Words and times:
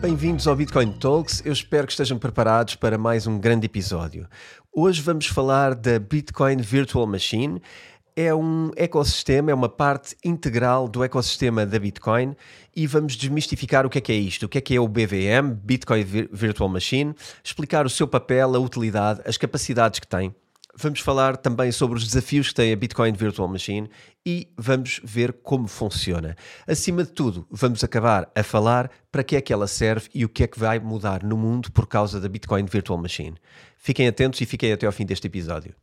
Bem-vindos 0.00 0.48
ao 0.48 0.56
Bitcoin 0.56 0.92
Talks. 0.92 1.42
Eu 1.44 1.52
espero 1.52 1.86
que 1.86 1.92
estejam 1.92 2.18
preparados 2.18 2.74
para 2.74 2.96
mais 2.96 3.26
um 3.26 3.38
grande 3.38 3.66
episódio. 3.66 4.26
Hoje 4.72 5.02
vamos 5.02 5.26
falar 5.26 5.74
da 5.74 5.98
Bitcoin 5.98 6.56
Virtual 6.56 7.06
Machine. 7.06 7.60
É 8.16 8.34
um 8.34 8.70
ecossistema, 8.76 9.50
é 9.50 9.54
uma 9.54 9.68
parte 9.68 10.16
integral 10.24 10.88
do 10.88 11.04
ecossistema 11.04 11.66
da 11.66 11.78
Bitcoin 11.78 12.34
e 12.74 12.86
vamos 12.86 13.14
desmistificar 13.14 13.84
o 13.84 13.90
que 13.90 13.98
é 13.98 14.00
que 14.00 14.10
é 14.10 14.16
isto, 14.16 14.46
o 14.46 14.48
que 14.48 14.56
é 14.56 14.60
que 14.62 14.74
é 14.74 14.80
o 14.80 14.88
BVM, 14.88 15.52
Bitcoin 15.62 16.02
Virtual 16.32 16.70
Machine, 16.70 17.14
explicar 17.44 17.84
o 17.84 17.90
seu 17.90 18.08
papel, 18.08 18.56
a 18.56 18.58
utilidade, 18.58 19.20
as 19.26 19.36
capacidades 19.36 20.00
que 20.00 20.06
tem 20.06 20.34
Vamos 20.76 21.00
falar 21.00 21.36
também 21.36 21.72
sobre 21.72 21.98
os 21.98 22.06
desafios 22.06 22.48
que 22.48 22.54
tem 22.54 22.72
a 22.72 22.76
Bitcoin 22.76 23.12
Virtual 23.12 23.48
Machine 23.48 23.90
e 24.24 24.48
vamos 24.56 25.00
ver 25.02 25.32
como 25.42 25.66
funciona. 25.66 26.36
Acima 26.66 27.02
de 27.02 27.10
tudo, 27.10 27.46
vamos 27.50 27.82
acabar 27.82 28.30
a 28.34 28.42
falar 28.42 28.90
para 29.10 29.24
que 29.24 29.36
é 29.36 29.40
que 29.40 29.52
ela 29.52 29.66
serve 29.66 30.08
e 30.14 30.24
o 30.24 30.28
que 30.28 30.44
é 30.44 30.46
que 30.46 30.58
vai 30.58 30.78
mudar 30.78 31.22
no 31.22 31.36
mundo 31.36 31.72
por 31.72 31.86
causa 31.86 32.20
da 32.20 32.28
Bitcoin 32.28 32.66
Virtual 32.66 32.98
Machine. 32.98 33.36
Fiquem 33.76 34.06
atentos 34.06 34.40
e 34.40 34.46
fiquem 34.46 34.72
até 34.72 34.86
ao 34.86 34.92
fim 34.92 35.04
deste 35.04 35.26
episódio. 35.26 35.74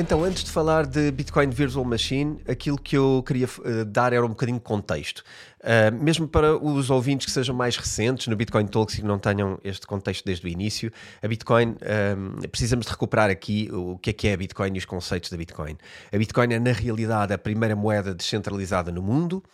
Então, 0.00 0.24
antes 0.24 0.42
de 0.42 0.50
falar 0.50 0.86
de 0.86 1.10
Bitcoin 1.10 1.50
Virtual 1.50 1.84
Machine, 1.84 2.40
aquilo 2.48 2.78
que 2.78 2.96
eu 2.96 3.22
queria 3.26 3.46
uh, 3.46 3.84
dar 3.84 4.14
era 4.14 4.24
um 4.24 4.30
bocadinho 4.30 4.56
de 4.56 4.64
contexto. 4.64 5.22
Uh, 5.60 5.94
mesmo 6.02 6.26
para 6.26 6.56
os 6.56 6.88
ouvintes 6.88 7.26
que 7.26 7.30
sejam 7.30 7.54
mais 7.54 7.76
recentes 7.76 8.26
no 8.26 8.34
Bitcoin 8.34 8.66
Talks 8.66 8.94
e 8.94 9.02
que 9.02 9.06
não 9.06 9.18
tenham 9.18 9.60
este 9.62 9.86
contexto 9.86 10.24
desde 10.24 10.46
o 10.46 10.48
início, 10.48 10.90
a 11.22 11.28
Bitcoin, 11.28 11.72
uh, 11.72 12.48
precisamos 12.48 12.86
de 12.86 12.92
recuperar 12.92 13.28
aqui 13.28 13.68
o 13.70 13.98
que 13.98 14.08
é 14.08 14.12
que 14.14 14.28
é 14.28 14.32
a 14.32 14.36
Bitcoin 14.38 14.70
e 14.74 14.78
os 14.78 14.86
conceitos 14.86 15.28
da 15.28 15.36
Bitcoin. 15.36 15.76
A 16.10 16.16
Bitcoin 16.16 16.54
é, 16.54 16.58
na 16.58 16.72
realidade, 16.72 17.34
a 17.34 17.38
primeira 17.38 17.76
moeda 17.76 18.14
descentralizada 18.14 18.90
no 18.90 19.02
mundo 19.02 19.44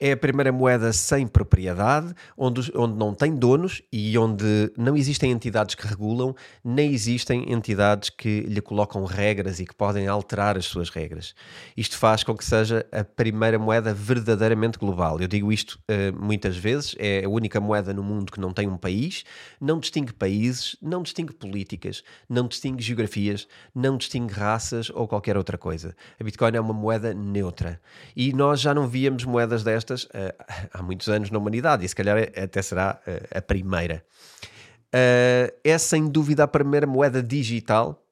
é 0.00 0.12
a 0.12 0.16
primeira 0.16 0.50
moeda 0.50 0.94
sem 0.94 1.26
propriedade, 1.26 2.14
onde, 2.34 2.72
onde 2.74 2.96
não 2.96 3.14
tem 3.14 3.34
donos 3.34 3.82
e 3.92 4.16
onde 4.16 4.72
não 4.76 4.96
existem 4.96 5.30
entidades 5.30 5.74
que 5.74 5.86
regulam, 5.86 6.34
nem 6.64 6.90
existem 6.90 7.52
entidades 7.52 8.08
que 8.08 8.40
lhe 8.40 8.62
colocam 8.62 9.04
regras 9.04 9.60
e 9.60 9.66
que 9.66 9.74
podem 9.74 10.08
alterar 10.08 10.56
as 10.56 10.64
suas 10.64 10.88
regras. 10.88 11.34
Isto 11.76 11.98
faz 11.98 12.24
com 12.24 12.34
que 12.34 12.44
seja 12.44 12.86
a 12.90 13.04
primeira 13.04 13.58
moeda 13.58 13.92
verdadeiramente 13.92 14.78
global. 14.78 15.20
Eu 15.20 15.28
digo 15.28 15.52
isto 15.52 15.78
uh, 15.90 16.18
muitas 16.18 16.56
vezes, 16.56 16.96
é 16.98 17.26
a 17.26 17.28
única 17.28 17.60
moeda 17.60 17.92
no 17.92 18.02
mundo 18.02 18.32
que 18.32 18.40
não 18.40 18.54
tem 18.54 18.66
um 18.66 18.78
país, 18.78 19.22
não 19.60 19.78
distingue 19.78 20.14
países, 20.14 20.76
não 20.80 21.02
distingue 21.02 21.34
políticas, 21.34 22.02
não 22.26 22.48
distingue 22.48 22.82
geografias, 22.82 23.46
não 23.74 23.98
distingue 23.98 24.32
raças 24.32 24.88
ou 24.88 25.06
qualquer 25.06 25.36
outra 25.36 25.58
coisa. 25.58 25.94
A 26.18 26.24
Bitcoin 26.24 26.56
é 26.56 26.60
uma 26.60 26.72
moeda 26.72 27.12
neutra. 27.12 27.78
E 28.16 28.32
nós 28.32 28.62
já 28.62 28.72
não 28.72 28.88
víamos 28.88 29.24
moedas 29.24 29.62
destas 29.62 29.89
destas 29.90 30.04
uh, 30.04 30.08
há 30.72 30.82
muitos 30.82 31.08
anos 31.08 31.30
na 31.30 31.38
humanidade 31.38 31.84
e 31.84 31.88
se 31.88 31.94
calhar 31.94 32.16
até 32.18 32.62
será 32.62 33.00
uh, 33.06 33.38
a 33.38 33.42
primeira. 33.42 34.04
Uh, 34.88 35.52
é 35.62 35.78
sem 35.78 36.08
dúvida 36.08 36.44
a 36.44 36.48
primeira 36.48 36.86
moeda 36.86 37.22
digital 37.22 38.02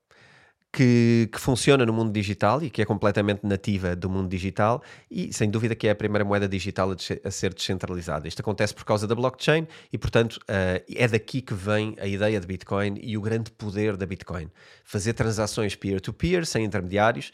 que, 0.70 1.28
que, 1.32 1.40
funciona 1.40 1.84
no 1.84 1.92
mundo 1.92 2.12
digital 2.12 2.62
e 2.62 2.68
que 2.70 2.82
é 2.82 2.84
completamente 2.84 3.40
nativa 3.42 3.96
do 3.96 4.08
mundo 4.08 4.28
digital 4.28 4.82
e 5.10 5.32
sem 5.32 5.50
dúvida 5.50 5.74
que 5.74 5.88
é 5.88 5.90
a 5.90 5.94
primeira 5.94 6.24
moeda 6.24 6.46
digital 6.46 6.92
a, 6.92 7.30
ser 7.30 7.54
descentralizada. 7.54 8.28
Isto 8.28 8.40
acontece 8.40 8.74
por 8.74 8.84
causa 8.84 9.06
da 9.06 9.14
blockchain 9.14 9.66
e, 9.90 9.96
portanto, 9.96 10.38
é 10.46 11.08
daqui 11.08 11.40
que 11.40 11.54
vem 11.54 11.96
a 11.98 12.06
ideia 12.06 12.38
de 12.38 12.46
Bitcoin 12.46 12.98
e 13.00 13.16
o 13.16 13.20
grande 13.22 13.50
poder 13.50 13.96
da 13.96 14.04
Bitcoin. 14.04 14.50
Fazer 14.84 15.14
transações 15.14 15.74
peer-to-peer, 15.74 16.42
-peer, 16.42 16.44
sem 16.44 16.64
intermediários, 16.64 17.32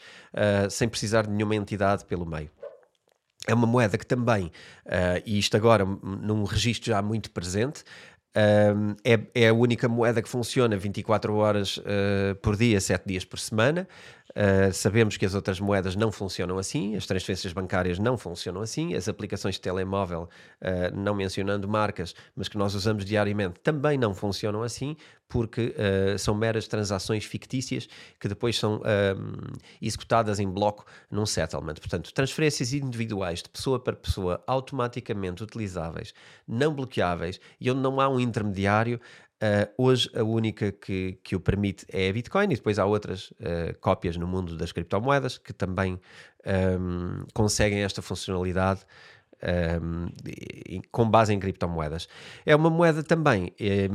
sem 0.71 0.87
precisar 0.87 1.27
de 1.27 1.31
nenhuma 1.31 1.57
entidade 1.57 2.05
pelo 2.05 2.25
meio 2.25 2.49
é 3.47 3.53
uma 3.53 3.67
moeda 3.67 3.97
que 3.97 4.05
também, 4.05 4.45
uh, 4.85 5.21
e 5.25 5.37
isto 5.37 5.55
agora 5.55 5.85
num 5.85 6.43
registro 6.43 6.91
já 6.91 7.01
muito 7.01 7.31
presente, 7.31 7.83
uh, 8.35 8.95
é, 9.03 9.19
é, 9.33 9.49
a 9.49 9.53
única 9.53 9.87
moeda 9.87 10.21
que 10.21 10.29
funciona 10.29 10.77
24 10.77 11.35
horas 11.35 11.77
uh, 11.77 12.35
por 12.41 12.55
dia, 12.55 12.79
7 12.79 13.03
dias 13.05 13.25
por 13.25 13.39
semana. 13.39 13.87
Uh, 14.35 14.73
sabemos 14.73 15.15
que 15.15 15.25
as 15.25 15.33
outras 15.33 15.61
moedas 15.61 15.95
não 15.95 16.11
funcionam 16.11 16.57
assim, 16.57 16.93
as 16.97 17.05
transferências 17.05 17.53
bancárias 17.53 17.97
não 17.97 18.17
funcionam 18.17 18.61
assim, 18.61 18.93
as 18.93 19.07
aplicações 19.07 19.55
de 19.55 19.61
telemóvel, 19.61 20.27
uh, 20.61 20.93
não 20.93 21.15
mencionando 21.15 21.69
marcas, 21.69 22.13
mas 22.35 22.49
que 22.49 22.57
nós 22.57 22.75
usamos 22.75 23.05
diariamente, 23.05 23.61
também 23.61 23.97
não 23.97 24.13
funcionam 24.13 24.61
assim, 24.61 24.97
porque 25.29 25.73
uh, 25.77 26.19
são 26.19 26.35
meras 26.35 26.67
transações 26.67 27.23
fictícias 27.23 27.87
que 28.19 28.27
depois 28.27 28.57
são 28.57 28.81
executadas 29.81 30.39
em 30.39 30.49
bloco 30.49 30.85
num 31.09 31.25
settlement. 31.25 31.75
Portanto, 31.75 32.13
transferências 32.13 32.73
individuais 32.73 33.41
de 33.41 33.49
pessoa 33.49 33.79
para 33.79 33.95
pessoa, 33.95 34.43
automaticamente 34.45 35.43
utilizáveis, 35.43 36.13
não 36.47 36.73
bloqueáveis 36.73 37.39
e 37.59 37.71
onde 37.71 37.79
não 37.79 38.01
há 38.01 38.09
um 38.09 38.19
intermediário 38.19 38.99
Uh, 39.35 39.67
hoje 39.77 40.09
a 40.15 40.23
única 40.23 40.71
que, 40.71 41.19
que 41.21 41.35
o 41.35 41.41
permite 41.41 41.85
é 41.89 42.09
a 42.09 42.13
Bitcoin 42.13 42.45
e 42.45 42.55
depois 42.55 42.79
há 42.79 42.85
outras 42.85 43.31
uh, 43.31 43.77
cópias 43.81 44.15
no 44.15 44.25
mundo 44.25 44.55
das 44.55 44.71
criptomoedas 44.71 45.37
que 45.37 45.51
também 45.51 45.99
um, 46.79 47.25
conseguem 47.33 47.83
esta 47.83 48.01
funcionalidade 48.01 48.85
um, 49.81 50.07
com 50.89 51.09
base 51.09 51.33
em 51.33 51.39
criptomoedas. 51.39 52.07
É 52.45 52.55
uma 52.55 52.69
moeda 52.69 53.03
também 53.03 53.51
é, 53.59 53.89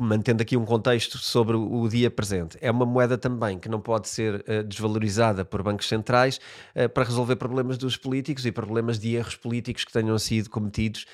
mantendo 0.00 0.42
aqui 0.42 0.56
um 0.56 0.64
contexto 0.64 1.18
sobre 1.18 1.56
o 1.56 1.88
dia 1.88 2.10
presente, 2.10 2.58
é 2.60 2.70
uma 2.70 2.84
moeda 2.84 3.16
também 3.16 3.58
que 3.58 3.68
não 3.68 3.80
pode 3.80 4.08
ser 4.08 4.44
uh, 4.48 4.64
desvalorizada 4.64 5.44
por 5.44 5.62
bancos 5.62 5.88
centrais 5.88 6.40
uh, 6.74 6.88
para 6.88 7.04
resolver 7.04 7.36
problemas 7.36 7.78
dos 7.78 7.96
políticos 7.96 8.44
e 8.44 8.52
problemas 8.52 8.98
de 8.98 9.14
erros 9.14 9.36
políticos 9.36 9.84
que 9.84 9.92
tenham 9.92 10.18
sido 10.18 10.50
cometidos 10.50 11.06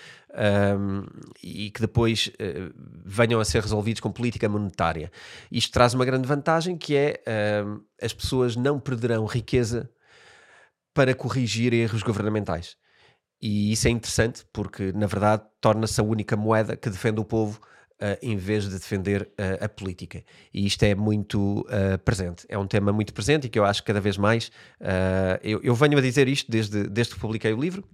um, 0.79 1.05
e 1.43 1.71
que 1.71 1.81
depois 1.81 2.29
uh, 2.29 2.73
venham 3.05 3.41
a 3.41 3.45
ser 3.45 3.63
resolvidos 3.63 4.01
com 4.01 4.11
política 4.11 4.49
monetária. 4.49 5.13
Isto 5.53 5.73
traz 5.73 5.93
uma 5.93 6.05
grande 6.05 6.27
vantagem 6.27 6.77
que 6.77 6.97
é 6.97 7.23
as 8.01 8.13
pessoas 8.13 8.57
não 8.57 8.81
perderão 8.81 9.27
riqueza 9.27 9.91
para 10.95 11.15
corrigir 11.15 11.73
erros 11.73 12.03
governamentais. 12.03 12.77
E 13.41 13.73
isso 13.73 13.89
é 13.89 13.91
interessante 13.91 14.45
porque, 14.53 14.93
na 14.93 15.07
verdade, 15.07 15.43
torna-se 15.61 16.01
a 16.01 16.05
única 16.05 16.37
moeda 16.37 16.77
que 16.77 16.91
defende 16.91 17.21
o 17.21 17.25
povo 17.25 17.61
Uh, 18.01 18.17
em 18.23 18.35
vez 18.35 18.65
de 18.65 18.71
defender 18.71 19.23
uh, 19.39 19.63
a 19.63 19.69
política. 19.69 20.25
E 20.55 20.65
isto 20.65 20.83
é 20.85 20.95
muito 20.95 21.61
uh, 21.69 21.99
presente. 22.03 22.47
É 22.49 22.57
um 22.57 22.67
tema 22.67 22.91
muito 22.95 23.13
presente 23.13 23.47
e 23.47 23.51
que 23.51 23.59
eu 23.59 23.65
acho 23.67 23.83
que 23.83 23.89
cada 23.89 24.01
vez 24.01 24.17
mais. 24.17 24.51
Eu, 25.43 25.61
eu, 25.63 25.75
venho 25.75 25.99
a 25.99 26.01
dizer 26.01 26.27
isto 26.27 26.51
desde, 26.51 26.85
desde 26.85 27.13
que 27.13 27.21
publiquei 27.21 27.53
o 27.53 27.61
livro 27.61 27.85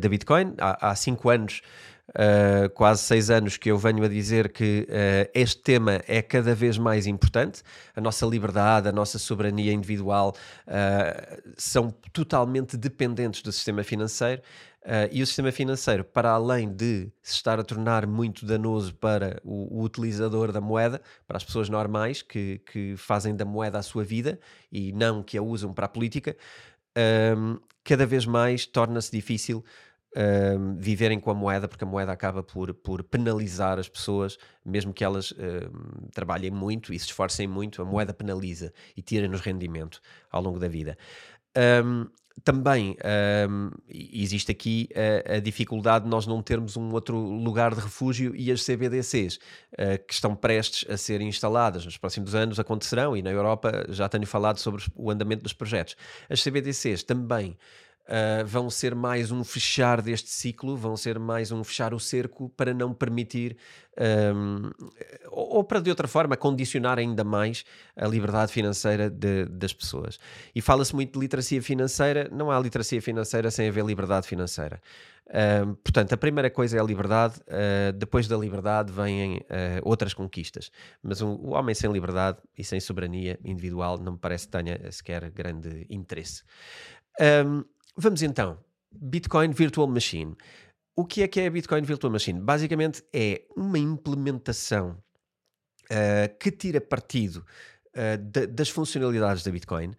da 0.00 0.08
Bitcoin, 0.08 0.54
há, 0.56 0.90
há 0.90 0.94
cinco 0.94 1.28
anos. 1.30 1.62
Uh, 2.10 2.68
quase 2.74 3.00
seis 3.02 3.30
anos 3.30 3.56
que 3.56 3.70
eu 3.70 3.78
venho 3.78 4.04
a 4.04 4.08
dizer 4.08 4.52
que 4.52 4.86
uh, 4.90 5.30
este 5.32 5.62
tema 5.62 6.02
é 6.06 6.20
cada 6.20 6.54
vez 6.54 6.76
mais 6.76 7.06
importante. 7.06 7.62
A 7.96 8.00
nossa 8.00 8.26
liberdade, 8.26 8.88
a 8.88 8.92
nossa 8.92 9.18
soberania 9.18 9.72
individual 9.72 10.34
uh, 10.66 11.52
são 11.56 11.90
totalmente 12.12 12.76
dependentes 12.76 13.40
do 13.40 13.50
sistema 13.50 13.82
financeiro 13.82 14.42
Uh, 14.82 15.06
e 15.12 15.22
o 15.22 15.26
sistema 15.26 15.52
financeiro, 15.52 16.02
para 16.04 16.30
além 16.30 16.68
de 16.68 17.12
se 17.22 17.34
estar 17.34 17.60
a 17.60 17.62
tornar 17.62 18.04
muito 18.04 18.44
danoso 18.44 18.92
para 18.92 19.40
o, 19.44 19.78
o 19.78 19.84
utilizador 19.84 20.50
da 20.50 20.60
moeda, 20.60 21.00
para 21.24 21.36
as 21.36 21.44
pessoas 21.44 21.68
normais 21.68 22.20
que, 22.20 22.60
que, 22.66 22.96
fazem 22.96 23.36
da 23.36 23.44
moeda 23.44 23.78
a 23.78 23.82
sua 23.82 24.02
vida 24.02 24.40
e 24.72 24.92
não 24.92 25.22
que 25.22 25.38
a 25.38 25.42
usam 25.42 25.72
para 25.72 25.86
a 25.86 25.88
política, 25.88 26.36
um, 27.38 27.60
cada 27.84 28.04
vez 28.04 28.26
mais 28.26 28.66
torna-se 28.66 29.12
difícil 29.12 29.64
um, 30.16 30.76
viverem 30.76 31.20
com 31.20 31.30
a 31.30 31.34
moeda, 31.34 31.68
porque 31.68 31.84
a 31.84 31.86
moeda 31.86 32.10
acaba 32.10 32.42
por, 32.42 32.74
por 32.74 33.04
penalizar 33.04 33.78
as 33.78 33.88
pessoas, 33.88 34.36
mesmo 34.64 34.92
que 34.92 35.04
elas 35.04 35.32
um, 35.32 36.08
trabalhem 36.12 36.50
muito 36.50 36.92
e 36.92 36.98
se 36.98 37.06
esforcem 37.06 37.46
muito, 37.46 37.80
a 37.80 37.84
moeda 37.84 38.12
penaliza 38.12 38.72
e 38.96 39.02
tira-nos 39.02 39.40
rendimento 39.40 40.00
ao 40.30 40.42
longo 40.42 40.58
da 40.58 40.68
vida. 40.68 40.98
Um, 41.84 42.06
também 42.44 42.96
um, 43.48 43.70
existe 43.88 44.50
aqui 44.50 44.88
a, 44.94 45.36
a, 45.36 45.40
dificuldade 45.40 46.04
de 46.04 46.10
nós 46.10 46.26
não 46.26 46.42
termos 46.42 46.76
um 46.76 46.92
outro 46.92 47.16
lugar 47.16 47.74
de 47.74 47.80
refúgio 47.80 48.34
e 48.34 48.50
as 48.50 48.64
CBDCs 48.64 49.36
uh, 49.36 50.04
que 50.06 50.12
estão 50.12 50.34
prestes 50.34 50.88
a 50.90 50.96
ser 50.96 51.20
instaladas 51.20 51.84
nos 51.84 51.96
próximos 51.96 52.34
anos 52.34 52.58
acontecerão 52.58 53.16
e 53.16 53.22
na 53.22 53.30
Europa 53.30 53.86
já 53.88 54.08
tenho 54.08 54.26
falado 54.26 54.58
sobre 54.58 54.84
o 54.94 55.10
andamento 55.10 55.42
dos 55.42 55.52
projetos. 55.52 55.96
As 56.28 56.42
CBDCs 56.42 57.02
também 57.02 57.56
Uh, 58.02 58.44
vão 58.44 58.68
ser 58.68 58.96
mais 58.96 59.30
um 59.30 59.44
fechar 59.44 60.02
deste 60.02 60.28
ciclo, 60.28 60.76
vão 60.76 60.96
ser 60.96 61.20
mais 61.20 61.52
um 61.52 61.62
fechar 61.62 61.94
o 61.94 62.00
cerco 62.00 62.48
para 62.56 62.74
não 62.74 62.92
permitir, 62.92 63.56
um, 64.34 64.70
ou, 65.30 65.62
para 65.62 65.80
de 65.80 65.88
outra 65.88 66.08
forma, 66.08 66.36
condicionar 66.36 66.98
ainda 66.98 67.22
mais 67.22 67.64
a 67.96 68.08
liberdade 68.08 68.52
financeira 68.52 69.08
de, 69.08 69.44
das 69.44 69.72
pessoas. 69.72 70.18
E 70.52 70.60
fala-se 70.60 70.92
muito 70.94 71.12
de 71.12 71.20
literacia 71.20 71.62
financeira, 71.62 72.28
não 72.32 72.50
há 72.50 72.58
literacia 72.58 73.00
financeira 73.00 73.52
sem 73.52 73.68
haver 73.68 73.84
liberdade 73.84 74.26
financeira. 74.26 74.82
Uh, 75.28 75.74
portanto, 75.76 76.12
a 76.12 76.16
primeira 76.16 76.50
coisa 76.50 76.76
é 76.76 76.80
a 76.80 76.84
liberdade, 76.84 77.36
uh, 77.42 77.92
depois 77.92 78.26
da 78.26 78.36
liberdade 78.36 78.92
vêm 78.92 79.36
uh, 79.36 79.42
outras 79.82 80.12
conquistas. 80.12 80.70
Mas 81.02 81.22
um, 81.22 81.30
o 81.34 81.50
homem 81.50 81.74
sem 81.74 81.90
liberdade 81.90 82.38
e 82.58 82.64
sem 82.64 82.80
soberania 82.80 83.38
individual 83.44 83.96
não 83.96 84.12
me 84.12 84.18
parece 84.18 84.46
que 84.46 84.52
tenha 84.52 84.90
sequer 84.90 85.30
grande 85.30 85.86
interesse. 85.88 86.42
Um, 87.46 87.64
Vamos 87.96 88.22
então 88.22 88.58
Bitcoin 88.90 89.50
Virtual 89.50 89.86
Machine. 89.86 90.34
O 90.96 91.04
que 91.04 91.22
é 91.22 91.28
que 91.28 91.40
é 91.40 91.46
a 91.46 91.50
Bitcoin 91.50 91.82
Virtual 91.82 92.10
Machine? 92.10 92.40
Basicamente 92.40 93.02
é 93.12 93.42
uma 93.54 93.78
implementação 93.78 94.96
uh, 95.90 96.38
que 96.38 96.50
tira 96.50 96.80
partido 96.80 97.44
uh, 97.94 98.16
de, 98.18 98.46
das 98.46 98.70
funcionalidades 98.70 99.44
da 99.44 99.50
Bitcoin. 99.50 99.92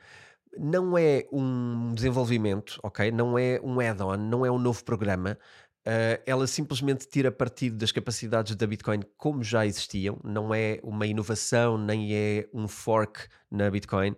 Não 0.58 0.98
é 0.98 1.28
um 1.32 1.94
desenvolvimento, 1.94 2.80
ok? 2.84 3.12
Não 3.12 3.38
é 3.38 3.60
um 3.64 3.80
add-on, 3.80 4.18
não 4.18 4.44
é 4.44 4.52
um 4.52 4.60
novo 4.60 4.84
programa. 4.84 5.38
Uh, 5.86 6.18
ela 6.26 6.48
simplesmente 6.48 7.08
tira 7.08 7.32
partido 7.32 7.78
das 7.78 7.92
capacidades 7.92 8.56
da 8.56 8.66
Bitcoin 8.66 9.02
como 9.18 9.44
já 9.44 9.66
existiam, 9.66 10.20
não 10.24 10.54
é 10.54 10.80
uma 10.82 11.06
inovação 11.06 11.78
nem 11.78 12.16
é 12.16 12.48
um 12.54 12.68
fork 12.68 13.28
na 13.52 13.70
Bitcoin. 13.70 14.16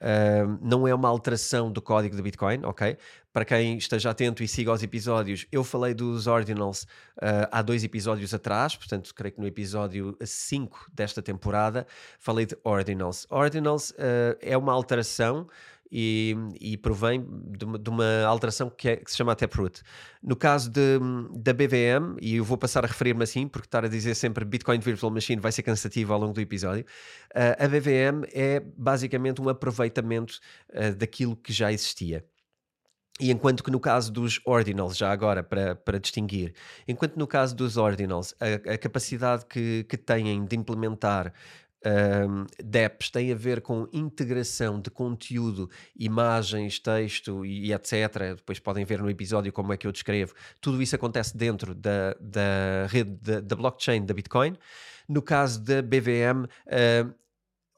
Uh, 0.00 0.58
não 0.62 0.88
é 0.88 0.94
uma 0.94 1.08
alteração 1.08 1.70
do 1.70 1.82
código 1.82 2.16
de 2.16 2.22
Bitcoin, 2.22 2.64
ok? 2.64 2.96
Para 3.32 3.44
quem 3.44 3.76
esteja 3.76 4.10
atento 4.10 4.42
e 4.42 4.48
siga 4.48 4.72
os 4.72 4.82
episódios, 4.82 5.46
eu 5.52 5.62
falei 5.62 5.92
dos 5.92 6.26
Ordinals 6.26 6.84
uh, 7.18 7.46
há 7.52 7.60
dois 7.60 7.84
episódios 7.84 8.32
atrás, 8.32 8.74
portanto, 8.74 9.14
creio 9.14 9.34
que 9.34 9.40
no 9.40 9.46
episódio 9.46 10.16
5 10.20 10.90
desta 10.92 11.20
temporada, 11.20 11.86
falei 12.18 12.46
de 12.46 12.56
Ordinals. 12.64 13.26
Ordinals 13.28 13.90
uh, 13.90 14.38
é 14.40 14.56
uma 14.56 14.72
alteração 14.72 15.46
e, 15.90 16.36
e 16.60 16.76
provém 16.76 17.24
de 17.56 17.64
uma, 17.64 17.78
de 17.78 17.90
uma 17.90 18.24
alteração 18.24 18.70
que, 18.70 18.88
é, 18.88 18.96
que, 18.96 19.10
se 19.10 19.16
chama 19.16 19.34
Taproot. 19.34 19.82
No 20.22 20.36
caso 20.36 20.70
de, 20.70 20.98
da 21.36 21.52
BVM, 21.52 22.16
e 22.20 22.36
eu 22.36 22.44
vou 22.44 22.56
passar 22.56 22.84
a 22.84 22.88
referir-me 22.88 23.22
assim, 23.22 23.48
porque 23.48 23.66
estar 23.66 23.84
a 23.84 23.88
dizer 23.88 24.14
sempre 24.14 24.44
Bitcoin 24.44 24.78
Virtual 24.78 25.10
Machine 25.10 25.40
vai 25.40 25.52
ser 25.52 25.62
cansativo 25.62 26.12
ao 26.12 26.20
longo 26.20 26.32
do 26.32 26.40
episódio, 26.40 26.84
uh, 27.34 27.64
a 27.64 27.68
BVM 27.68 28.24
é 28.32 28.60
basicamente 28.76 29.40
um 29.40 29.48
aproveitamento 29.48 30.38
uh, 30.70 30.94
daquilo 30.94 31.36
que 31.36 31.52
já 31.52 31.72
existia. 31.72 32.24
E 33.20 33.30
enquanto 33.30 33.62
que 33.62 33.70
no 33.70 33.78
caso 33.78 34.10
dos 34.10 34.40
ordinals, 34.46 34.96
já 34.96 35.12
agora 35.12 35.42
para, 35.42 35.74
para 35.74 35.98
distinguir, 35.98 36.54
enquanto 36.88 37.18
no 37.18 37.26
caso 37.26 37.54
dos 37.54 37.76
ordinals, 37.76 38.34
a, 38.40 38.72
a 38.72 38.78
capacidade 38.78 39.44
que, 39.44 39.84
que 39.84 39.98
têm 39.98 40.42
de 40.46 40.56
implementar 40.56 41.34
um, 41.84 42.46
DEPs 42.62 43.10
tem 43.10 43.32
a 43.32 43.34
ver 43.34 43.60
com 43.60 43.88
integração 43.92 44.80
de 44.80 44.90
conteúdo, 44.90 45.70
imagens, 45.96 46.78
texto 46.78 47.44
e, 47.44 47.72
etc. 47.72 48.36
Depois 48.36 48.58
podem 48.58 48.84
ver 48.84 49.00
no 49.00 49.10
episódio 49.10 49.52
como 49.52 49.72
é 49.72 49.76
que 49.76 49.86
eu 49.86 49.92
descrevo. 49.92 50.34
Tudo 50.60 50.82
isso 50.82 50.94
acontece 50.94 51.36
dentro 51.36 51.74
da, 51.74 52.14
da 52.20 52.86
rede 52.88 53.10
da, 53.22 53.40
da 53.40 53.56
blockchain 53.56 54.04
da 54.04 54.14
Bitcoin. 54.14 54.56
No 55.08 55.22
caso 55.22 55.60
da 55.62 55.82
BVM, 55.82 56.44
uh, 56.44 57.20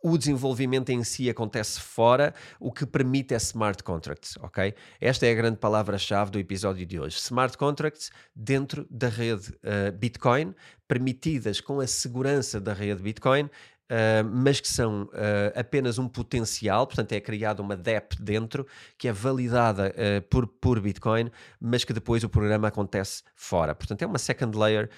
o 0.03 0.19
desenvolvimento 0.19 0.91
em 0.91 1.05
si 1.05 1.31
acontece 1.31 1.81
fora, 1.81 2.35
o 2.59 2.73
que 2.73 2.85
permite 2.85 3.35
é 3.35 3.37
smart 3.37 3.83
contracts, 3.85 4.37
ok? 4.39 4.75
Esta 5.01 5.27
é 5.27 5.31
a 5.31 5.35
grande 5.35 5.59
palavra-chave 5.59 6.31
do 6.31 6.39
episódio 6.39 6.85
de 6.85 6.99
hoje. 6.99 7.17
Smart 7.19 7.57
contracts 7.57 8.11
dentro 8.35 8.87
da 8.91 9.09
rede 9.09 9.51
uh, 9.51 9.93
Bitcoin, 9.97 10.55
permitidas 10.89 11.61
com 11.61 11.81
a 11.81 11.87
segurança 11.87 12.61
da 12.61 12.73
rede 12.73 13.01
Bitcoin 13.01 13.49
Uh, 13.93 14.25
mas 14.25 14.59
que 14.59 14.69
são 14.69 15.03
uh, 15.03 15.53
apenas 15.55 15.99
um 15.99 16.09
potencial, 16.09 16.87
portanto 16.87 17.13
é 17.13 17.21
criada 17.21 17.61
uma 17.61 17.77
DEP 17.77 18.17
dentro, 18.19 18.67
que 18.97 19.07
é 19.07 19.13
validada 19.13 19.93
uh, 19.95 20.23
por, 20.31 20.47
por 20.47 20.81
Bitcoin, 20.81 21.31
mas 21.61 21.85
que 21.85 21.93
depois 21.93 22.25
o 22.25 22.29
programa 22.31 22.69
acontece 22.69 23.23
fora. 23.35 23.75
Portanto 23.75 24.01
é 24.01 24.07
uma 24.07 24.19
second 24.19 24.57
layer 24.57 24.89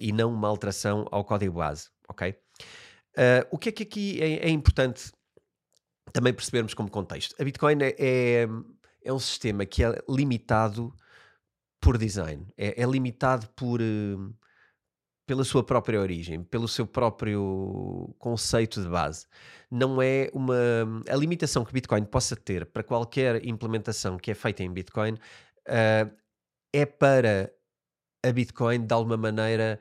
e 0.00 0.10
não 0.10 0.32
uma 0.32 0.48
alteração 0.48 1.06
ao 1.10 1.22
código 1.22 1.58
base, 1.58 1.90
ok? 2.08 2.34
o 3.50 3.58
que 3.58 3.68
é 3.68 3.72
que 3.72 3.82
aqui 3.82 4.22
é, 4.22 4.46
é, 4.46 4.48
importante 4.48 5.12
também 6.14 6.32
percebermos 6.32 6.72
como 6.72 6.90
contexto? 6.90 7.34
A 7.38 7.44
Bitcoin 7.44 7.76
é, 7.82 7.94
é, 7.98 8.48
é 9.04 9.12
um 9.12 9.18
sistema 9.18 9.66
que 9.66 9.84
é 9.84 10.02
limitado 10.08 10.94
por 11.78 11.98
design, 11.98 12.46
é, 12.56 12.80
é 12.80 12.86
limitado 12.86 13.48
por 13.50 13.80
pela 15.28 15.44
sua 15.44 15.62
própria 15.62 16.00
origem, 16.00 16.42
pelo 16.42 16.66
seu 16.66 16.86
próprio 16.86 18.14
conceito 18.18 18.80
de 18.82 18.88
base. 18.88 19.26
Não 19.70 20.00
é 20.00 20.30
uma. 20.32 20.56
A 21.06 21.14
limitação 21.14 21.66
que 21.66 21.72
Bitcoin 21.72 22.02
possa 22.06 22.34
ter 22.34 22.64
para 22.64 22.82
qualquer 22.82 23.46
implementação 23.46 24.16
que 24.16 24.30
é 24.30 24.34
feita 24.34 24.62
em 24.62 24.72
Bitcoin 24.72 25.12
uh, 25.12 26.10
é 26.72 26.86
para 26.86 27.52
a 28.24 28.32
Bitcoin 28.32 28.86
de 28.86 28.94
alguma 28.94 29.18
maneira 29.18 29.78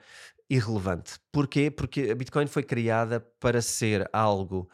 irrelevante. 0.49 1.13
Porquê? 1.31 1.71
Porque 1.71 2.09
a 2.11 2.15
Bitcoin 2.15 2.47
foi 2.47 2.63
criada 2.63 3.21
para 3.39 3.61
ser 3.61 4.05
algo 4.11 4.69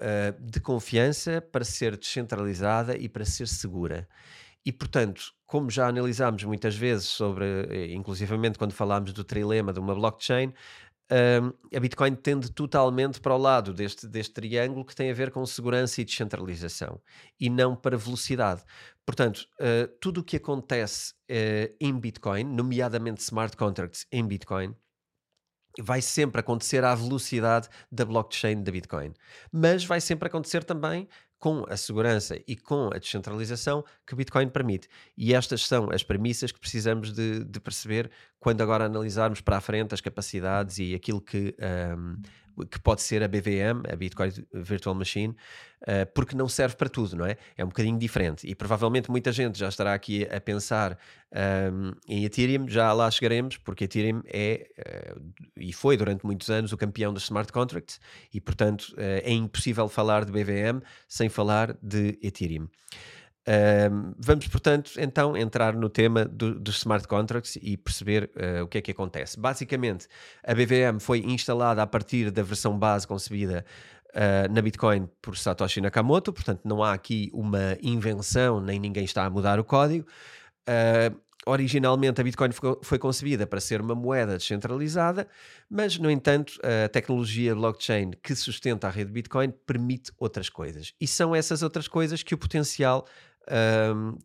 uh, 0.00 0.42
de 0.42 0.58
confiança, 0.58 1.42
para 1.42 1.66
ser 1.66 1.98
descentralizada 1.98 2.96
e 2.96 3.10
para 3.10 3.26
ser 3.26 3.46
segura. 3.46 4.08
E, 4.64 4.72
portanto, 4.72 5.32
como 5.46 5.70
já 5.70 5.88
analisámos 5.88 6.42
muitas 6.44 6.74
vezes 6.74 7.06
sobre, 7.06 7.44
eh, 7.70 7.92
inclusivamente 7.92 8.58
quando 8.58 8.72
falámos 8.72 9.12
do 9.12 9.22
trilema 9.22 9.72
de 9.72 9.80
uma 9.80 9.94
blockchain, 9.94 10.52
a 11.74 11.80
Bitcoin 11.80 12.14
tende 12.14 12.50
totalmente 12.50 13.20
para 13.20 13.34
o 13.34 13.38
lado 13.38 13.74
deste, 13.74 14.08
deste 14.08 14.32
triângulo 14.34 14.84
que 14.84 14.94
tem 14.94 15.10
a 15.10 15.14
ver 15.14 15.30
com 15.30 15.44
segurança 15.44 16.00
e 16.00 16.04
descentralização 16.04 17.00
e 17.38 17.50
não 17.50 17.76
para 17.76 17.96
velocidade. 17.96 18.62
Portanto, 19.04 19.46
uh, 19.60 19.86
tudo 20.00 20.20
o 20.20 20.24
que 20.24 20.36
acontece 20.36 21.12
uh, 21.30 21.74
em 21.78 21.98
Bitcoin, 21.98 22.44
nomeadamente 22.44 23.20
smart 23.20 23.56
contracts 23.56 24.06
em 24.10 24.26
Bitcoin, 24.26 24.74
vai 25.80 26.00
sempre 26.00 26.40
acontecer 26.40 26.84
à 26.84 26.94
velocidade 26.94 27.68
da 27.90 28.04
blockchain 28.04 28.62
da 28.62 28.70
Bitcoin. 28.70 29.12
Mas 29.52 29.84
vai 29.84 30.00
sempre 30.00 30.28
acontecer 30.28 30.64
também 30.64 31.08
com 31.38 31.62
a 31.68 31.76
segurança 31.76 32.38
e 32.48 32.56
com 32.56 32.86
a 32.86 32.98
descentralização 32.98 33.84
que 34.06 34.14
o 34.14 34.16
Bitcoin 34.16 34.48
permite. 34.48 34.88
E 35.14 35.34
estas 35.34 35.66
são 35.66 35.90
as 35.90 36.02
premissas 36.02 36.50
que 36.50 36.58
precisamos 36.58 37.12
de, 37.12 37.44
de 37.44 37.60
perceber 37.60 38.10
quando 38.40 38.62
agora 38.62 38.86
analisarmos 38.86 39.42
para 39.42 39.58
a 39.58 39.60
frente 39.60 39.92
as 39.92 40.00
capacidades 40.00 40.78
e 40.78 40.94
aquilo 40.94 41.20
que 41.20 41.54
um, 41.98 42.16
que 42.70 42.78
pode 42.80 43.02
ser 43.02 43.22
a 43.22 43.28
BVM, 43.28 43.82
a 43.90 43.96
Bitcoin 43.96 44.30
Virtual 44.52 44.94
Machine, 44.94 45.34
uh, 45.82 46.06
porque 46.14 46.36
não 46.36 46.48
serve 46.48 46.76
para 46.76 46.88
tudo, 46.88 47.16
não 47.16 47.26
é? 47.26 47.36
É 47.56 47.64
um 47.64 47.68
bocadinho 47.68 47.98
diferente. 47.98 48.46
E 48.46 48.54
provavelmente 48.54 49.10
muita 49.10 49.32
gente 49.32 49.58
já 49.58 49.68
estará 49.68 49.94
aqui 49.94 50.24
a 50.24 50.40
pensar 50.40 50.98
um, 51.72 51.92
em 52.08 52.24
Ethereum, 52.24 52.68
já 52.68 52.92
lá 52.92 53.10
chegaremos, 53.10 53.56
porque 53.58 53.84
Ethereum 53.84 54.22
é 54.26 54.68
uh, 54.78 55.20
e 55.56 55.72
foi 55.72 55.96
durante 55.96 56.24
muitos 56.24 56.50
anos 56.50 56.72
o 56.72 56.76
campeão 56.76 57.12
dos 57.12 57.24
smart 57.24 57.52
contracts 57.52 58.00
e, 58.32 58.40
portanto, 58.40 58.94
uh, 58.94 59.20
é 59.22 59.32
impossível 59.32 59.88
falar 59.88 60.24
de 60.24 60.32
BVM 60.32 60.80
sem 61.08 61.28
falar 61.28 61.76
de 61.82 62.18
Ethereum 62.22 62.68
vamos, 64.18 64.48
portanto, 64.48 64.92
então 64.98 65.36
entrar 65.36 65.74
no 65.74 65.88
tema 65.88 66.24
do, 66.24 66.58
dos 66.58 66.78
smart 66.78 67.06
contracts 67.06 67.58
e 67.60 67.76
perceber 67.76 68.30
uh, 68.36 68.64
o 68.64 68.68
que 68.68 68.78
é 68.78 68.82
que 68.82 68.90
acontece. 68.90 69.38
Basicamente, 69.38 70.06
a 70.42 70.54
BVM 70.54 70.98
foi 70.98 71.20
instalada 71.20 71.82
a 71.82 71.86
partir 71.86 72.30
da 72.30 72.42
versão 72.42 72.78
base 72.78 73.06
concebida 73.06 73.64
uh, 74.10 74.52
na 74.52 74.62
Bitcoin 74.62 75.08
por 75.20 75.36
Satoshi 75.36 75.80
Nakamoto, 75.80 76.32
portanto, 76.32 76.62
não 76.64 76.82
há 76.82 76.92
aqui 76.92 77.30
uma 77.32 77.76
invenção, 77.82 78.60
nem 78.60 78.78
ninguém 78.80 79.04
está 79.04 79.24
a 79.24 79.30
mudar 79.30 79.60
o 79.60 79.64
código. 79.64 80.06
Uh, 80.68 81.24
originalmente 81.46 82.20
a 82.20 82.24
Bitcoin 82.24 82.50
foi 82.82 82.98
concebida 82.98 83.46
para 83.46 83.60
ser 83.60 83.80
uma 83.80 83.94
moeda 83.94 84.38
descentralizada, 84.38 85.28
mas, 85.68 85.98
no 85.98 86.10
entanto, 86.10 86.58
a 86.62 86.88
tecnologia 86.88 87.54
blockchain 87.54 88.12
que 88.22 88.34
sustenta 88.34 88.86
a 88.86 88.90
rede 88.90 89.12
Bitcoin 89.12 89.52
permite 89.66 90.10
outras 90.18 90.48
coisas. 90.48 90.94
E 90.98 91.06
são 91.06 91.34
essas 91.34 91.62
outras 91.62 91.86
coisas 91.86 92.22
que 92.22 92.34
o 92.34 92.38
potencial 92.38 93.06
um, 93.94 94.16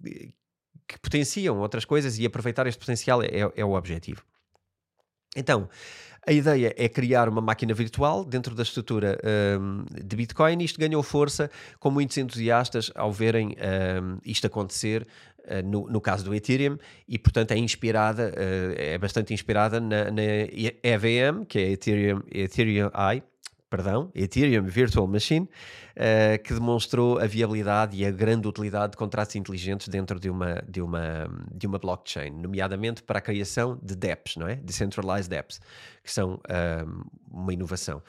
que 0.88 1.00
potenciam 1.00 1.60
outras 1.60 1.86
coisas 1.86 2.18
e 2.18 2.26
aproveitar 2.26 2.66
este 2.68 2.80
potencial 2.80 3.22
é, 3.22 3.52
é 3.56 3.66
o 3.66 3.74
objetivo. 3.74 4.24
Então, 5.36 5.70
a 6.28 6.32
ideia 6.32 6.74
é 6.78 6.90
criar 6.90 7.30
uma 7.30 7.42
máquina 7.42 7.74
virtual 7.74 8.26
dentro 8.26 8.54
da 8.54 8.64
estrutura 8.64 9.18
um, 9.60 9.86
de 10.04 10.16
Bitcoin. 10.16 10.64
Isto 10.64 10.80
ganhou 10.80 11.02
força 11.02 11.50
com 11.80 11.90
muitos 11.90 12.18
entusiastas 12.18 12.92
ao 12.96 13.12
verem 13.12 13.56
um, 14.02 14.20
isto 14.26 14.46
acontecer 14.46 15.08
uh, 15.46 15.66
no, 15.66 15.88
no, 15.88 16.02
caso 16.02 16.26
do 16.26 16.36
Ethereum 16.36 16.78
e, 17.08 17.18
portanto, 17.18 17.52
é 17.52 17.58
inspirada, 17.58 18.30
uh, 18.30 18.74
é 18.78 18.98
bastante 18.98 19.34
inspirada 19.34 19.80
na, 19.80 20.12
na, 20.12 20.22
EVM, 20.84 21.46
que 21.48 21.60
é 21.60 21.72
Ethereum, 21.72 22.22
Ethereum 22.32 22.88
I, 22.88 23.24
perdão, 23.70 24.12
Ethereum 24.16 24.64
Virtual 24.64 25.08
Machine, 25.08 25.46
uh, 25.46 26.44
que 26.44 26.54
demonstrou 26.54 27.20
a 27.20 27.28
viabilidade 27.28 27.96
e 27.96 28.06
a 28.06 28.12
grande 28.12 28.48
utilidade 28.48 28.92
de 28.92 28.98
contratos 28.98 29.36
inteligentes 29.36 29.88
dentro 29.88 30.20
de 30.20 30.30
uma, 30.30 30.64
de 30.68 30.82
uma, 30.82 31.30
de 31.54 31.68
uma 31.68 31.78
blockchain, 31.78 32.32
nomeadamente 32.32 33.04
para 33.04 33.20
a 33.20 33.22
criação 33.22 33.80
de 33.82 33.96
DEPs, 33.96 34.38
não 34.38 34.48
é? 34.48 34.56
Decentralized 34.56 35.30
DEPs, 35.30 35.62
que 36.04 36.12
são 36.12 36.36
uh, 36.36 37.06
uma 37.32 37.54
inovação. 37.54 38.02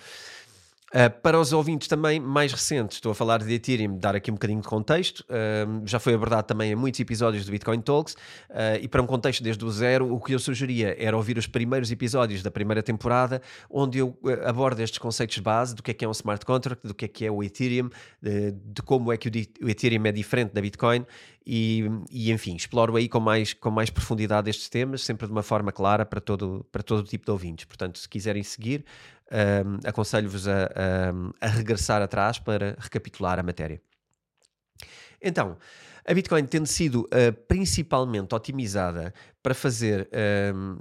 Uh, 0.92 1.08
para 1.22 1.38
os 1.38 1.52
ouvintes 1.52 1.86
também 1.86 2.18
mais 2.18 2.52
recentes, 2.52 2.96
estou 2.96 3.12
a 3.12 3.14
falar 3.14 3.44
de 3.44 3.54
Ethereum, 3.54 3.96
dar 3.96 4.16
aqui 4.16 4.28
um 4.28 4.34
bocadinho 4.34 4.60
de 4.60 4.66
contexto, 4.66 5.20
uh, 5.20 5.86
já 5.86 6.00
foi 6.00 6.14
abordado 6.14 6.48
também 6.48 6.72
em 6.72 6.74
muitos 6.74 6.98
episódios 6.98 7.46
do 7.46 7.52
Bitcoin 7.52 7.80
Talks, 7.80 8.14
uh, 8.14 8.76
e 8.82 8.88
para 8.88 9.00
um 9.00 9.06
contexto 9.06 9.40
desde 9.40 9.64
o 9.64 9.70
zero, 9.70 10.12
o 10.12 10.20
que 10.20 10.32
eu 10.32 10.38
sugeria 10.40 10.96
era 10.98 11.16
ouvir 11.16 11.38
os 11.38 11.46
primeiros 11.46 11.92
episódios 11.92 12.42
da 12.42 12.50
primeira 12.50 12.82
temporada, 12.82 13.40
onde 13.70 13.98
eu 13.98 14.18
abordo 14.44 14.80
estes 14.80 14.98
conceitos 14.98 15.36
de 15.36 15.42
base 15.42 15.76
do 15.76 15.82
que 15.82 15.92
é 15.92 15.94
que 15.94 16.04
é 16.04 16.08
um 16.08 16.12
smart 16.12 16.44
contract, 16.44 16.84
do 16.84 16.92
que 16.92 17.04
é 17.04 17.08
que 17.08 17.24
é 17.24 17.30
o 17.30 17.40
Ethereum, 17.40 17.88
de, 18.20 18.82
como 18.82 19.12
é 19.12 19.16
que 19.16 19.28
o, 19.28 19.64
o, 19.64 19.68
Ethereum 19.68 20.04
é 20.06 20.12
diferente 20.12 20.52
da 20.52 20.60
Bitcoin, 20.60 21.06
e, 21.46 21.84
e, 22.10 22.30
enfim, 22.30 22.54
exploro 22.54 22.96
aí 22.96 23.08
com 23.08 23.18
mais, 23.18 23.52
com 23.52 23.70
mais 23.70 23.90
profundidade 23.90 24.50
estes 24.50 24.68
temas, 24.68 25.02
sempre 25.02 25.26
de 25.26 25.32
uma 25.32 25.42
forma 25.42 25.72
clara 25.72 26.04
para 26.04 26.20
todo, 26.20 26.66
para 26.70 26.82
todo 26.82 27.02
tipo 27.04 27.24
de 27.24 27.30
ouvintes. 27.30 27.64
Portanto, 27.64 27.98
se 27.98 28.08
quiserem 28.08 28.42
seguir, 28.42 28.84
um, 29.30 29.88
aconselho-vos 29.88 30.48
a, 30.48 30.64
a, 30.64 31.46
a 31.46 31.48
regressar 31.48 32.02
atrás 32.02 32.38
para 32.38 32.76
recapitular 32.78 33.38
a 33.38 33.42
matéria. 33.42 33.80
Então, 35.22 35.56
a 36.06 36.14
Bitcoin 36.14 36.44
tendo 36.46 36.66
sido 36.66 37.02
uh, 37.02 37.32
principalmente 37.46 38.34
otimizada 38.34 39.12
para 39.42 39.54
fazer, 39.54 40.08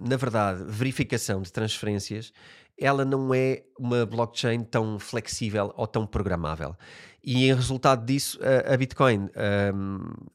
na 0.01 0.17
verdade, 0.17 0.63
verificação 0.67 1.41
de 1.41 1.51
transferências, 1.51 2.33
ela 2.77 3.03
não 3.03 3.33
é 3.33 3.63
uma 3.77 4.05
blockchain 4.05 4.63
tão 4.63 4.97
flexível 4.99 5.73
ou 5.75 5.85
tão 5.85 6.05
programável. 6.05 6.75
E 7.23 7.49
em 7.49 7.53
resultado 7.53 8.05
disso, 8.05 8.39
a, 8.71 8.75
Bitcoin, 8.77 9.29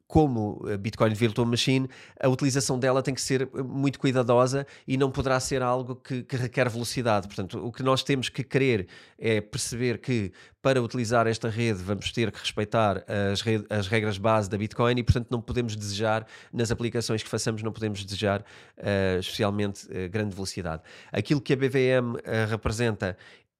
como 0.06 0.64
a 0.72 0.76
Bitcoin 0.76 1.14
Virtual 1.14 1.46
Machine, 1.46 1.88
a 2.20 2.28
utilização 2.28 2.78
dela 2.78 3.02
tem 3.02 3.14
que 3.14 3.20
ser 3.20 3.48
muito 3.52 3.98
cuidadosa 3.98 4.66
e 4.86 4.96
não 4.96 5.10
poderá 5.10 5.40
ser 5.40 5.62
algo 5.62 5.96
que, 5.96 6.22
que 6.22 6.36
requer 6.36 6.68
velocidade. 6.68 7.26
Portanto, 7.26 7.58
o 7.64 7.72
que 7.72 7.82
nós 7.82 8.02
temos 8.02 8.28
que 8.28 8.44
querer 8.44 8.86
é 9.18 9.40
perceber 9.40 9.98
que 9.98 10.32
para 10.60 10.82
utilizar 10.82 11.26
esta 11.26 11.48
rede 11.48 11.82
vamos 11.82 12.10
ter 12.10 12.30
que 12.32 12.38
respeitar 12.38 13.04
as, 13.32 13.42
as 13.70 13.86
regras 13.86 14.16
base 14.16 14.48
da 14.48 14.56
Bitcoin 14.56 14.98
e, 14.98 15.02
portanto, 15.02 15.28
não 15.30 15.40
podemos 15.40 15.76
desejar, 15.76 16.26
nas 16.52 16.70
aplicações 16.70 17.22
que 17.22 17.28
façamos, 17.28 17.62
não 17.62 17.72
podemos 17.72 18.04
desejar 18.04 18.40
uh, 18.40 19.18
especialmente 19.18 19.86
uh, 19.86 20.08
grande 20.08 20.34
velocidade. 20.34 20.82
Aquilo 21.12 21.40
que 21.40 21.52
a 21.52 21.56
BVM 21.56 22.16
eh, 22.24 22.46
representa 22.46 23.16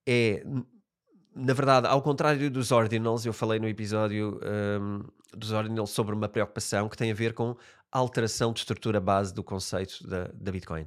é 0.06 0.44
na 1.34 1.52
verdade, 1.52 1.86
ao 1.86 2.00
contrário 2.00 2.50
dos 2.50 2.70
ordinals, 2.70 3.26
eu 3.26 3.32
falei 3.32 3.58
no 3.58 3.68
episódio 3.68 4.40
um, 4.80 5.02
dos 5.36 5.50
ordinals 5.52 5.90
sobre 5.90 6.14
uma 6.14 6.28
preocupação 6.28 6.88
que 6.88 6.96
tem 6.96 7.10
a 7.10 7.14
ver 7.14 7.32
com 7.34 7.56
alteração 7.90 8.52
de 8.52 8.60
estrutura 8.60 9.00
base 9.00 9.34
do 9.34 9.42
conceito 9.42 10.06
da, 10.06 10.30
da 10.32 10.52
Bitcoin. 10.52 10.86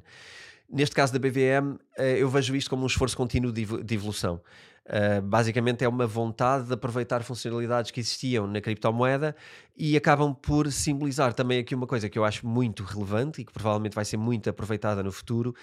Neste 0.70 0.94
caso 0.94 1.13
da 1.13 1.20
BVM, 1.20 1.80
eh, 1.98 2.18
eu 2.18 2.30
vejo 2.30 2.54
isto 2.54 2.70
como 2.70 2.84
um 2.84 2.88
esforço 2.88 3.16
contínuo 3.16 3.54
de 3.54 3.94
evolução. 3.94 4.42
Uh, 4.88 5.22
basicamente 5.22 5.84
é 5.84 5.88
uma 5.88 6.08
vontade 6.08 6.67
de 6.67 6.74
aproveitar 6.74 7.22
funcionalidades 7.22 7.91
que 7.91 8.00
existiam 8.00 8.48
na 8.48 8.62
criptomoeda 8.62 9.36
e 9.75 9.98
acabam 9.98 10.34
por 10.34 10.72
simbolizar 10.72 11.34
também 11.34 11.60
aqui 11.60 11.75
uma 11.75 11.86
coisa 11.86 12.08
que 12.08 12.17
eu 12.17 12.24
acho 12.24 12.48
muito 12.48 12.84
relevante 12.84 13.41
e 13.41 13.46
que 13.46 13.51
provavelmente 13.51 13.94
vai 13.94 14.06
ser 14.06 14.15
muito 14.15 14.50
aproveitada 14.50 15.03
no 15.03 15.12
futuro, 15.12 15.53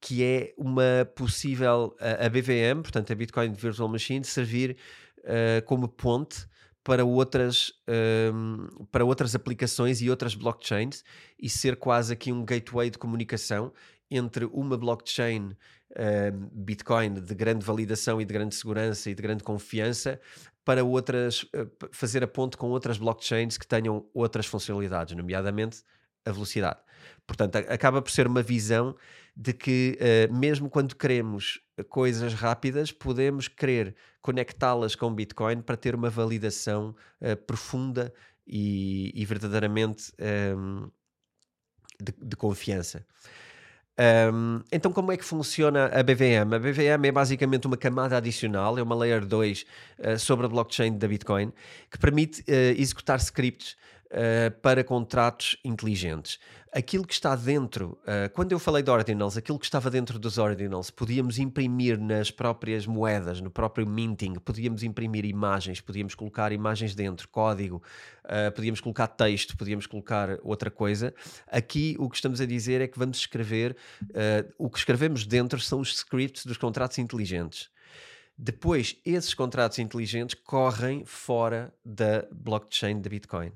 que 0.00 0.24
é 0.24 0.52
uma 0.58 1.08
possível 1.14 1.94
a, 2.00 2.26
a 2.26 2.28
BVM, 2.28 2.82
portanto 2.82 3.12
a 3.12 3.14
Bitcoin 3.14 3.52
Virtual 3.52 3.88
Machine, 3.88 4.24
servir 4.24 4.76
uh, 5.20 5.64
como 5.64 5.86
ponte 5.86 6.44
para 6.82 7.04
outras, 7.04 7.72
um, 8.34 8.66
para 8.90 9.04
outras 9.04 9.36
aplicações 9.36 10.02
e 10.02 10.10
outras 10.10 10.34
blockchains 10.34 11.04
e 11.38 11.48
ser 11.48 11.76
quase 11.76 12.12
aqui 12.12 12.32
um 12.32 12.44
gateway 12.44 12.90
de 12.90 12.98
comunicação 12.98 13.72
entre 14.10 14.44
uma 14.46 14.76
blockchain 14.76 15.56
uh, 15.92 16.50
Bitcoin 16.52 17.14
de 17.14 17.34
grande 17.34 17.64
validação 17.64 18.20
e 18.20 18.24
de 18.24 18.32
grande 18.32 18.54
segurança 18.54 19.10
e 19.10 19.14
de 19.14 19.22
grande 19.22 19.42
confiança 19.42 20.20
para 20.64 20.84
outras, 20.84 21.42
uh, 21.42 21.70
fazer 21.90 22.22
a 22.22 22.26
ponte 22.26 22.56
com 22.56 22.70
outras 22.70 22.98
blockchains 22.98 23.58
que 23.58 23.66
tenham 23.66 24.06
outras 24.14 24.46
funcionalidades, 24.46 25.16
nomeadamente 25.16 25.82
a 26.24 26.32
velocidade. 26.32 26.80
Portanto, 27.26 27.56
acaba 27.56 28.00
por 28.00 28.10
ser 28.10 28.26
uma 28.26 28.42
visão 28.42 28.94
de 29.36 29.52
que, 29.52 29.98
uh, 30.00 30.32
mesmo 30.32 30.68
quando 30.68 30.94
queremos 30.94 31.60
coisas 31.88 32.34
rápidas, 32.34 32.92
podemos 32.92 33.48
querer 33.48 33.94
conectá-las 34.20 34.94
com 34.94 35.12
Bitcoin 35.12 35.62
para 35.62 35.76
ter 35.76 35.94
uma 35.94 36.10
validação 36.10 36.94
uh, 37.20 37.36
profunda 37.36 38.12
e, 38.46 39.10
e 39.14 39.24
verdadeiramente 39.24 40.12
um, 40.56 40.90
de, 42.00 42.12
de 42.12 42.36
confiança. 42.36 43.06
Um, 43.98 44.60
então, 44.72 44.90
como 44.90 45.12
é 45.12 45.16
que 45.16 45.24
funciona 45.24 45.86
a 45.86 46.02
BVM? 46.02 46.54
A 46.54 46.58
BVM 46.58 47.06
é 47.06 47.12
basicamente 47.12 47.66
uma 47.66 47.76
camada 47.76 48.16
adicional, 48.16 48.78
é 48.78 48.82
uma 48.82 48.94
layer 48.94 49.24
2 49.24 49.62
uh, 49.62 49.66
ah, 50.02 50.18
sobre 50.18 50.46
a 50.46 50.48
blockchain 50.48 50.96
da 50.96 51.06
Bitcoin, 51.06 51.52
que 51.90 51.98
permite 51.98 52.40
uh, 52.42 52.80
executar 52.80 53.20
scripts 53.20 53.76
uh, 54.06 54.50
para 54.62 54.82
contratos 54.82 55.58
inteligentes. 55.62 56.38
Aquilo 56.74 57.06
que 57.06 57.12
está 57.12 57.36
dentro, 57.36 57.98
uh, 58.04 58.32
quando 58.32 58.52
eu 58.52 58.58
falei 58.58 58.82
de 58.82 58.90
ordinals, 58.90 59.36
aquilo 59.36 59.58
que 59.58 59.66
estava 59.66 59.90
dentro 59.90 60.18
dos 60.18 60.38
ordinals, 60.38 60.90
podíamos 60.90 61.38
imprimir 61.38 62.00
nas 62.00 62.30
próprias 62.30 62.86
moedas, 62.86 63.42
no 63.42 63.50
próprio 63.50 63.86
minting, 63.86 64.36
podíamos 64.36 64.82
imprimir 64.82 65.26
imagens, 65.26 65.82
podíamos 65.82 66.14
colocar 66.14 66.50
imagens 66.50 66.94
dentro, 66.94 67.28
código, 67.28 67.82
uh, 68.24 68.50
podíamos 68.54 68.80
colocar 68.80 69.06
texto, 69.06 69.54
podíamos 69.54 69.86
colocar 69.86 70.38
outra 70.42 70.70
coisa. 70.70 71.12
Aqui 71.46 71.94
o 71.98 72.08
que 72.08 72.16
estamos 72.16 72.40
a 72.40 72.46
dizer 72.46 72.80
é 72.80 72.88
que 72.88 72.98
vamos 72.98 73.18
escrever, 73.18 73.76
o 74.56 74.70
que 74.70 74.78
escrevemos 74.78 75.26
dentro 75.26 75.60
são 75.60 75.80
os 75.80 75.94
scripts 75.94 76.46
dos 76.46 76.56
contratos 76.56 76.96
inteligentes. 76.96 77.68
Depois, 78.36 78.96
esses 79.04 79.34
contratos 79.34 79.78
inteligentes 79.78 80.34
correm 80.42 81.04
fora 81.04 81.72
da 81.84 82.26
blockchain 82.32 83.00
da 83.00 83.10
Bitcoin. 83.10 83.52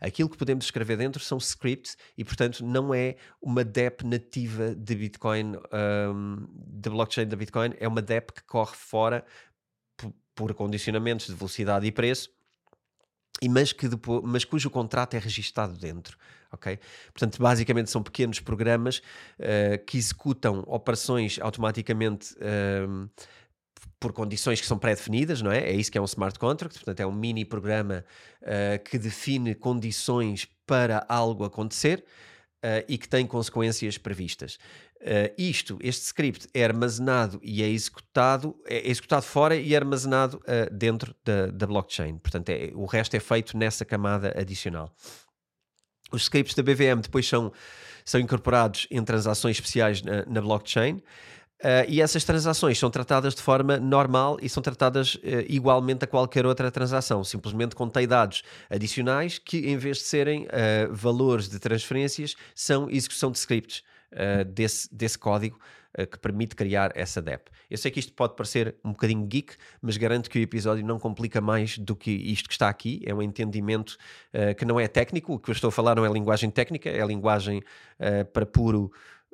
Aquilo 0.00 0.28
que 0.28 0.36
podemos 0.36 0.64
escrever 0.64 0.96
dentro 0.96 1.22
são 1.22 1.38
scripts 1.38 1.96
e, 2.16 2.24
portanto, 2.24 2.64
não 2.64 2.94
é 2.94 3.16
uma 3.40 3.64
DEP 3.64 4.04
nativa 4.04 4.74
de 4.74 4.94
Bitcoin, 4.94 5.56
um, 5.56 6.46
da 6.54 6.90
blockchain 6.90 7.26
da 7.26 7.36
Bitcoin, 7.36 7.74
é 7.78 7.88
uma 7.88 8.02
DEP 8.02 8.32
que 8.32 8.42
corre 8.44 8.74
fora 8.76 9.24
por 10.34 10.54
condicionamentos 10.54 11.26
de 11.26 11.34
velocidade 11.34 11.86
e 11.86 11.90
preço, 11.90 12.30
e 13.40 13.48
mas, 13.48 13.72
que 13.72 13.88
depois, 13.88 14.22
mas 14.24 14.44
cujo 14.44 14.70
contrato 14.70 15.14
é 15.14 15.18
registado 15.18 15.74
dentro. 15.74 16.16
ok? 16.50 16.78
Portanto, 17.12 17.40
basicamente 17.40 17.90
são 17.90 18.02
pequenos 18.02 18.40
programas 18.40 18.98
uh, 19.38 19.84
que 19.86 19.96
executam 19.96 20.64
operações 20.66 21.38
automaticamente. 21.40 22.34
Uh, 22.34 23.08
por 24.00 24.12
condições 24.12 24.60
que 24.60 24.66
são 24.66 24.78
pré-definidas, 24.78 25.42
não 25.42 25.50
é? 25.50 25.58
É 25.58 25.72
isso 25.72 25.90
que 25.90 25.98
é 25.98 26.00
um 26.00 26.04
smart 26.06 26.38
contract, 26.38 26.78
portanto, 26.78 27.00
é 27.00 27.06
um 27.06 27.12
mini 27.12 27.44
programa 27.44 28.04
uh, 28.42 28.82
que 28.84 28.98
define 28.98 29.54
condições 29.54 30.46
para 30.66 31.04
algo 31.08 31.44
acontecer 31.44 32.04
uh, 32.64 32.84
e 32.88 32.96
que 32.96 33.08
tem 33.08 33.26
consequências 33.26 33.98
previstas. 33.98 34.58
Uh, 35.00 35.32
isto, 35.36 35.78
este 35.80 36.06
script 36.06 36.48
é 36.52 36.64
armazenado 36.64 37.40
e 37.42 37.62
é 37.62 37.68
executado, 37.68 38.56
é 38.66 38.88
executado 38.88 39.22
fora 39.22 39.56
e 39.56 39.74
é 39.74 39.76
armazenado 39.76 40.40
dentro 40.72 41.14
da, 41.24 41.46
da 41.46 41.66
blockchain. 41.66 42.18
Portanto, 42.18 42.50
é, 42.50 42.70
o 42.74 42.84
resto 42.84 43.14
é 43.14 43.20
feito 43.20 43.56
nessa 43.56 43.84
camada 43.84 44.34
adicional. 44.38 44.94
Os 46.10 46.22
scripts 46.22 46.54
da 46.54 46.62
BVM 46.62 47.00
depois 47.02 47.28
são, 47.28 47.52
são 48.04 48.20
incorporados 48.20 48.86
em 48.90 49.04
transações 49.04 49.56
especiais 49.56 50.02
na, 50.02 50.24
na 50.26 50.40
blockchain. 50.40 51.02
Uh, 51.58 51.82
e 51.88 52.00
essas 52.00 52.22
transações 52.22 52.78
são 52.78 52.88
tratadas 52.88 53.34
de 53.34 53.42
forma 53.42 53.78
normal 53.78 54.38
e 54.40 54.48
são 54.48 54.62
tratadas 54.62 55.16
uh, 55.16 55.20
igualmente 55.48 56.04
a 56.04 56.06
qualquer 56.06 56.46
outra 56.46 56.70
transação. 56.70 57.24
Simplesmente 57.24 57.74
contém 57.74 58.06
dados 58.06 58.44
adicionais 58.70 59.38
que, 59.38 59.68
em 59.68 59.76
vez 59.76 59.98
de 59.98 60.04
serem 60.04 60.44
uh, 60.44 60.94
valores 60.94 61.48
de 61.48 61.58
transferências, 61.58 62.36
são 62.54 62.88
execução 62.88 63.32
de 63.32 63.38
scripts 63.38 63.82
desse, 64.54 64.88
desse 64.90 65.18
código 65.18 65.60
que 66.10 66.18
permite 66.18 66.56
criar 66.56 66.92
essa 66.94 67.20
DEP. 67.20 67.50
Eu 67.68 67.76
sei 67.76 67.90
que 67.90 68.00
isto 68.00 68.10
pode 68.14 68.34
parecer 68.34 68.74
um 68.82 68.92
bocadinho 68.92 69.26
geek, 69.26 69.54
mas 69.82 69.98
garanto 69.98 70.30
que 70.30 70.38
o 70.38 70.42
episódio 70.42 70.82
não 70.82 70.98
complica 70.98 71.42
mais 71.42 71.76
do 71.76 71.94
que 71.94 72.10
isto 72.10 72.48
que 72.48 72.54
está 72.54 72.70
aqui. 72.70 73.02
É 73.04 73.14
um 73.14 73.20
entendimento 73.20 73.98
que 74.56 74.64
não 74.64 74.80
é 74.80 74.88
técnico. 74.88 75.34
O 75.34 75.38
que 75.38 75.50
eu 75.50 75.52
estou 75.52 75.68
a 75.68 75.72
falar 75.72 75.94
não 75.94 76.06
é 76.06 76.10
linguagem 76.10 76.50
técnica, 76.50 76.88
é 76.88 77.04
linguagem 77.04 77.62
para 78.32 78.46
puro 78.46 78.90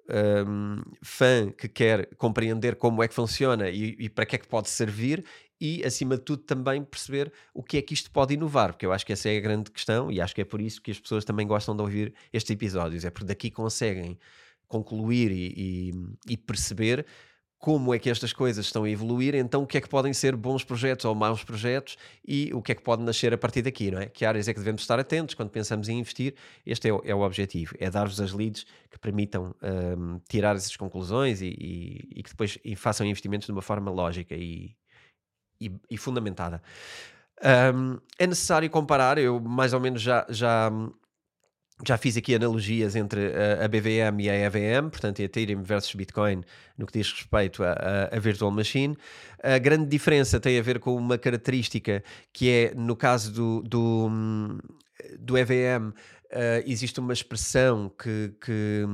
um, 0.08 0.82
fã 1.02 1.50
que 1.50 1.68
quer 1.68 2.14
compreender 2.16 2.76
como 2.76 3.02
é 3.02 3.08
que 3.08 3.14
funciona 3.14 3.70
e, 3.70 3.96
e, 3.98 4.08
para 4.08 4.26
que 4.26 4.36
é 4.36 4.38
que 4.38 4.46
pode 4.46 4.68
servir 4.68 5.24
e, 5.60 5.84
acima 5.84 6.16
de 6.16 6.22
tudo, 6.22 6.42
também 6.42 6.82
perceber 6.84 7.32
o 7.52 7.62
que 7.62 7.78
é 7.78 7.82
que 7.82 7.94
isto 7.94 8.10
pode 8.10 8.34
inovar, 8.34 8.72
porque 8.72 8.84
eu 8.84 8.92
acho 8.92 9.06
que 9.06 9.12
essa 9.12 9.28
é 9.28 9.36
a 9.36 9.40
grande 9.40 9.70
questão 9.70 10.10
e 10.10 10.20
acho 10.20 10.34
que 10.34 10.40
é 10.40 10.44
por 10.44 10.60
isso 10.60 10.82
que 10.82 10.90
as 10.90 11.00
pessoas 11.00 11.24
também 11.24 11.46
gostam 11.46 11.74
de 11.74 11.82
ouvir 11.82 12.14
estes 12.32 12.50
episódios, 12.50 13.04
é 13.04 13.10
porque 13.10 13.26
daqui 13.26 13.50
conseguem 13.50 14.18
concluir 14.68 15.30
e, 15.30 15.54
e, 15.56 16.32
e 16.32 16.36
perceber 16.36 17.06
como 17.64 17.94
é 17.94 17.98
que 17.98 18.10
estas 18.10 18.30
coisas 18.30 18.66
estão 18.66 18.84
a 18.84 18.90
evoluir, 18.90 19.34
então 19.34 19.62
o 19.62 19.66
que 19.66 19.78
é 19.78 19.80
que 19.80 19.88
podem 19.88 20.12
ser 20.12 20.36
bons 20.36 20.62
projetos 20.62 21.06
ou 21.06 21.14
maus 21.14 21.42
projetos 21.42 21.96
e 22.22 22.52
o 22.52 22.60
que 22.60 22.72
é 22.72 22.74
que 22.74 22.82
pode 22.82 23.02
nascer 23.02 23.32
a 23.32 23.38
partir 23.38 23.62
daqui, 23.62 23.90
não 23.90 24.02
é? 24.02 24.04
Que 24.04 24.26
áreas 24.26 24.48
é 24.48 24.52
que 24.52 24.58
devemos 24.58 24.82
estar 24.82 25.00
atentos 25.00 25.34
quando 25.34 25.48
pensamos 25.48 25.88
em 25.88 25.98
investir? 25.98 26.34
Este 26.66 26.90
é 26.90 26.92
o, 26.92 27.00
é 27.06 27.14
o 27.14 27.20
objetivo, 27.20 27.74
é 27.80 27.88
dar-vos 27.88 28.20
as 28.20 28.34
leads 28.34 28.66
que 28.90 28.98
permitam 28.98 29.54
um, 29.62 30.20
tirar 30.28 30.54
essas 30.54 30.76
conclusões 30.76 31.40
e, 31.40 31.56
e, 31.58 32.08
e, 32.16 32.22
que 32.22 32.28
depois 32.28 32.58
façam 32.76 33.06
investimentos 33.06 33.46
de 33.46 33.52
uma 33.52 33.62
forma 33.62 33.90
lógica 33.90 34.34
e, 34.34 34.76
e, 35.58 35.96
fundamentada. 35.96 36.62
Um, 37.74 37.98
é 38.18 38.26
necessário 38.26 38.68
comparar, 38.68 39.16
eu 39.16 39.40
mais 39.40 39.72
ou 39.72 39.80
menos 39.80 40.02
já, 40.02 40.26
já, 40.28 40.70
já 41.86 41.98
fiz 41.98 42.16
aqui 42.16 42.34
analogias 42.34 42.94
entre 42.94 43.32
a, 43.60 43.66
BVM 43.66 44.20
e 44.20 44.30
a 44.30 44.34
EVM, 44.34 44.90
portanto, 44.90 45.20
Ethereum 45.20 45.62
versus 45.62 45.94
Bitcoin, 45.94 46.42
no 46.78 46.86
que 46.86 46.92
diz 46.92 47.10
respeito 47.12 47.62
a, 47.64 48.18
Virtual 48.20 48.50
Machine. 48.50 48.96
A 49.42 49.58
grande 49.58 49.86
diferença 49.86 50.38
tem 50.38 50.58
a 50.58 50.62
ver 50.62 50.78
com 50.78 50.94
uma 50.96 51.18
característica 51.18 52.02
que 52.32 52.50
é, 52.50 52.74
no 52.74 52.94
caso 52.94 53.32
do, 53.32 53.62
do, 53.62 54.10
do 55.18 55.36
EVM, 55.36 55.92
Uh, 56.34 56.66
existe 56.66 56.98
uma 56.98 57.12
expressão 57.12 57.88
que, 57.90 58.34
que, 58.40 58.84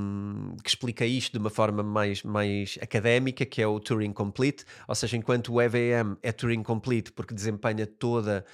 que, 0.63 0.69
explica 0.69 1.07
isto 1.07 1.33
de 1.33 1.39
uma 1.39 1.49
forma 1.49 1.83
mais, 1.83 2.23
mais 2.23 2.79
académica, 2.83 3.47
que 3.47 3.63
é 3.63 3.67
o 3.67 3.81
Turing 3.81 4.13
Complete, 4.13 4.67
ou 4.87 4.95
seja, 4.95 5.17
enquanto 5.17 5.55
o 5.55 5.59
EVM 5.59 6.19
é 6.23 6.33
Turing 6.33 6.63
Complete 6.63 7.11
porque 7.13 7.33
desempenha 7.33 7.87
toda 7.87 8.45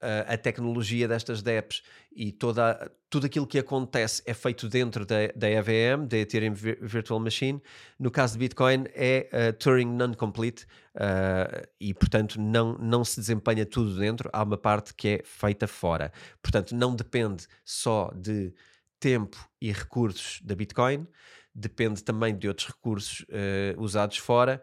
a 0.00 0.36
tecnologia 0.36 1.08
destas 1.08 1.42
DEPs 1.42 1.82
e 2.14 2.30
toda, 2.32 2.90
tudo 3.10 3.26
aquilo 3.26 3.46
que 3.46 3.58
acontece 3.58 4.22
é 4.26 4.34
feito 4.34 4.68
dentro 4.68 5.04
da, 5.04 5.16
da 5.34 5.48
EVM, 5.48 6.06
da 6.06 6.18
Ethereum 6.18 6.54
Virtual 6.54 7.18
Machine. 7.20 7.60
No 7.98 8.10
caso 8.10 8.34
de 8.34 8.40
Bitcoin 8.40 8.84
é 8.94 9.28
uh, 9.32 9.52
Turing 9.54 9.86
Non-Complete 9.86 10.64
uh, 10.94 11.66
e, 11.80 11.92
portanto, 11.94 12.40
não, 12.40 12.76
não 12.78 13.04
se 13.04 13.20
desempenha 13.20 13.66
tudo 13.66 13.96
dentro, 13.96 14.28
há 14.32 14.42
uma 14.42 14.58
parte 14.58 14.94
que 14.94 15.08
é 15.08 15.22
feita 15.24 15.66
fora. 15.66 16.12
Portanto, 16.42 16.74
não 16.74 16.94
depende 16.94 17.46
só 17.64 18.12
de 18.14 18.52
tempo 19.00 19.48
e 19.60 19.72
recursos 19.72 20.40
da 20.42 20.54
Bitcoin, 20.54 21.06
depende 21.54 22.02
também 22.04 22.36
de 22.36 22.48
outros 22.48 22.68
recursos 22.68 23.20
uh, 23.20 23.80
usados 23.80 24.18
fora 24.18 24.62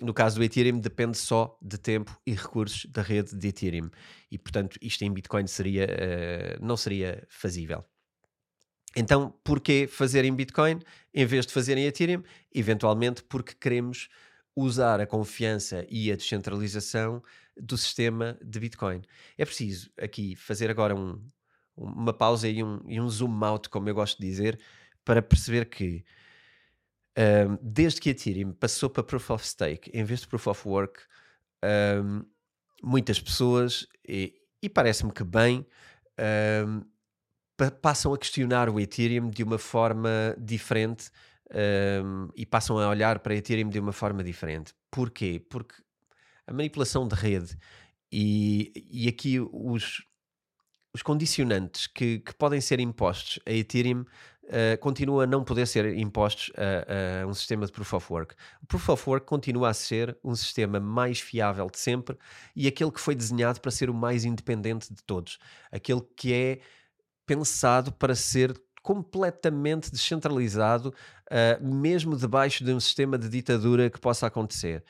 no 0.00 0.14
caso 0.14 0.36
do 0.36 0.44
Ethereum, 0.44 0.78
depende 0.78 1.16
só 1.16 1.58
de 1.60 1.78
tempo 1.78 2.18
e 2.26 2.32
recursos 2.32 2.86
da 2.90 3.02
rede 3.02 3.36
de 3.36 3.48
Ethereum. 3.48 3.90
E, 4.30 4.38
portanto, 4.38 4.78
isto 4.80 5.02
em 5.02 5.12
Bitcoin 5.12 5.46
seria, 5.46 5.86
uh, 5.86 6.64
não 6.64 6.76
seria 6.76 7.26
fazível. 7.28 7.84
Então, 8.96 9.32
porquê 9.44 9.86
fazer 9.86 10.24
em 10.24 10.34
Bitcoin 10.34 10.80
em 11.14 11.24
vez 11.24 11.46
de 11.46 11.52
fazer 11.52 11.78
em 11.78 11.86
Ethereum? 11.86 12.22
Eventualmente 12.52 13.22
porque 13.22 13.54
queremos 13.54 14.08
usar 14.56 15.00
a 15.00 15.06
confiança 15.06 15.86
e 15.88 16.10
a 16.10 16.16
descentralização 16.16 17.22
do 17.56 17.76
sistema 17.78 18.36
de 18.42 18.58
Bitcoin. 18.58 19.02
É 19.38 19.44
preciso 19.44 19.90
aqui 19.96 20.34
fazer 20.34 20.70
agora 20.70 20.94
um, 20.94 21.22
uma 21.76 22.12
pausa 22.12 22.48
e 22.48 22.62
um, 22.62 22.80
e 22.88 23.00
um 23.00 23.08
zoom 23.08 23.44
out, 23.44 23.68
como 23.68 23.88
eu 23.88 23.94
gosto 23.94 24.20
de 24.20 24.26
dizer, 24.26 24.60
para 25.04 25.22
perceber 25.22 25.66
que 25.66 26.04
um, 27.18 27.58
desde 27.62 28.00
que 28.00 28.08
a 28.08 28.12
Ethereum 28.12 28.52
passou 28.52 28.88
para 28.88 29.02
Proof 29.02 29.30
of 29.30 29.46
Stake 29.46 29.90
em 29.92 30.04
vez 30.04 30.20
de 30.20 30.28
Proof 30.28 30.46
of 30.46 30.68
Work, 30.68 31.00
um, 32.02 32.24
muitas 32.82 33.20
pessoas, 33.20 33.86
e, 34.06 34.34
e 34.62 34.68
parece-me 34.68 35.12
que 35.12 35.24
bem, 35.24 35.66
um, 36.66 36.82
pa 37.56 37.70
passam 37.70 38.14
a 38.14 38.18
questionar 38.18 38.68
o 38.70 38.80
Ethereum 38.80 39.28
de 39.28 39.42
uma 39.42 39.58
forma 39.58 40.34
diferente 40.38 41.10
e 42.36 42.46
passam 42.46 42.78
a 42.78 42.88
olhar 42.88 43.18
para 43.18 43.34
Ethereum 43.34 43.68
de 43.68 43.80
uma 43.80 43.92
forma 43.92 44.22
diferente. 44.22 44.72
Porquê? 44.88 45.44
Porque 45.50 45.74
a 46.46 46.52
manipulação 46.52 47.06
de 47.06 47.14
rede 47.16 47.58
e, 48.10 48.72
e 48.90 49.08
aqui 49.08 49.40
os, 49.40 50.02
os 50.92 51.02
condicionantes 51.02 51.86
que, 51.86 52.20
que 52.20 52.34
podem 52.34 52.60
ser 52.60 52.80
impostos 52.80 53.38
a 53.46 53.52
Ethereum 53.52 54.04
uh, 54.50 54.78
continua 54.78 55.24
a 55.24 55.26
não 55.26 55.44
poder 55.44 55.66
ser 55.66 55.96
impostos 55.96 56.50
a, 56.56 57.22
a, 57.22 57.26
um 57.26 57.32
sistema 57.32 57.64
de 57.64 57.72
Proof 57.72 57.94
of 57.94 58.12
Work. 58.12 58.34
O 58.62 58.66
Proof 58.66 58.88
of 58.88 59.08
Work 59.08 59.26
continua 59.26 59.70
a 59.70 59.74
ser 59.74 60.16
um 60.22 60.34
sistema 60.34 60.78
mais 60.78 61.20
fiável 61.20 61.68
de 61.70 61.78
sempre 61.78 62.18
e 62.54 62.66
aquele 62.66 62.90
que 62.90 63.00
foi 63.00 63.14
desenhado 63.14 63.60
para 63.60 63.70
ser 63.70 63.88
o 63.88 63.94
mais 63.94 64.24
independente 64.24 64.92
de 64.92 65.02
todos. 65.02 65.38
Aquele 65.70 66.02
que 66.16 66.34
é 66.34 66.60
pensado 67.26 67.92
para 67.92 68.14
ser 68.14 68.60
completamente 68.82 69.90
descentralizado, 69.90 70.92
uh, 71.30 71.64
mesmo 71.64 72.16
debaixo 72.16 72.64
de 72.64 72.72
um 72.72 72.80
sistema 72.80 73.16
de 73.18 73.28
ditadura 73.28 73.88
que 73.88 74.00
possa 74.00 74.26
acontecer. 74.26 74.82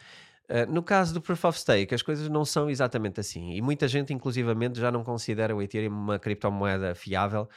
Uh, 0.49 0.71
no 0.73 0.83
caso 0.83 1.15
do 1.15 1.21
Proof 1.21 1.45
of 1.45 1.61
Stake, 1.61 1.95
as 1.95 2.03
coisas 2.03 2.29
não 2.29 2.45
são 2.45 2.69
exatamente 2.71 3.21
assim. 3.21 3.53
E 3.53 3.63
muita 3.63 3.87
gente, 3.87 4.13
inclusivamente, 4.13 4.81
já 4.81 4.91
não 4.91 5.05
considera 5.05 5.55
o 5.55 5.63
Ethereum 5.63 5.93
uma 5.93 6.19
criptomoeda 6.19 6.95
fiável, 6.95 7.49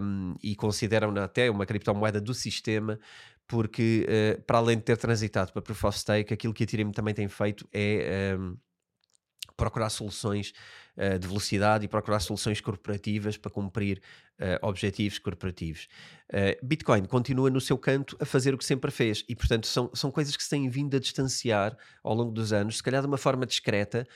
um, 0.00 0.34
e 0.42 0.54
consideram-na 0.54 1.24
até 1.24 1.50
uma 1.50 1.66
criptomoeda 1.66 2.20
do 2.20 2.34
sistema, 2.34 2.98
porque 3.46 4.06
uh, 4.08 4.42
para 4.42 4.58
além 4.58 4.76
de 4.76 4.84
ter 4.84 4.96
transitado 4.96 5.52
para 5.52 5.62
Proof 5.62 5.84
of 5.84 5.98
Stake, 5.98 6.32
aquilo 6.32 6.54
que 6.54 6.62
a 6.62 6.64
Ethereum 6.64 6.92
também 6.92 7.14
tem 7.14 7.28
feito 7.28 7.68
é 7.72 8.36
um, 8.38 8.56
procurar 9.60 9.90
soluções 9.90 10.54
uh, 10.96 11.18
de 11.18 11.28
velocidade 11.28 11.84
e 11.84 11.88
procurar 11.88 12.18
soluções 12.20 12.62
corporativas 12.62 13.36
para 13.36 13.50
cumprir 13.50 14.00
uh, 14.40 14.66
objetivos 14.66 15.18
corporativos. 15.18 15.86
Uh, 16.30 16.66
Bitcoin 16.66 17.04
continua 17.04 17.50
no 17.50 17.60
seu 17.60 17.76
canto 17.76 18.16
a 18.18 18.24
fazer 18.24 18.54
o 18.54 18.58
que 18.58 18.64
sempre 18.64 18.90
fez 18.90 19.22
e, 19.28 19.36
portanto, 19.36 19.66
são, 19.66 19.90
são 19.92 20.10
coisas 20.10 20.34
que 20.34 20.42
se 20.42 20.48
têm 20.48 20.70
vindo 20.70 20.96
a 20.96 20.98
distanciar 20.98 21.76
ao 22.02 22.14
longo 22.14 22.32
dos 22.32 22.54
anos, 22.54 22.78
se 22.78 22.82
calhar 22.82 23.02
de 23.02 23.06
uma 23.06 23.18
forma 23.18 23.44
discreta, 23.44 24.06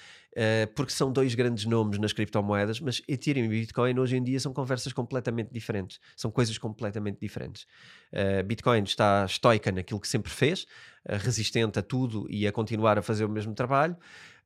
porque 0.74 0.90
são 0.90 1.12
dois 1.12 1.32
grandes 1.36 1.64
nomes 1.64 1.96
nas 1.96 2.12
criptomoedas, 2.12 2.80
mas 2.80 3.00
Ethereum 3.06 3.44
e 3.44 3.48
Bitcoin 3.60 3.96
hoje 4.00 4.16
em 4.16 4.22
dia 4.22 4.40
são 4.40 4.52
conversas 4.52 4.92
completamente 4.92 5.52
diferentes, 5.52 6.00
são 6.16 6.28
coisas 6.28 6.58
completamente 6.58 7.20
diferentes. 7.20 7.68
Bitcoin 8.44 8.82
está 8.82 9.24
estoica 9.24 9.70
naquilo 9.70 10.00
que 10.00 10.08
sempre 10.08 10.32
fez, 10.32 10.66
resistente 11.06 11.78
a 11.78 11.82
tudo 11.82 12.26
e 12.28 12.48
a 12.48 12.52
continuar 12.52 12.98
a 12.98 13.02
fazer 13.02 13.24
o 13.24 13.28
mesmo 13.28 13.54
trabalho. 13.54 13.96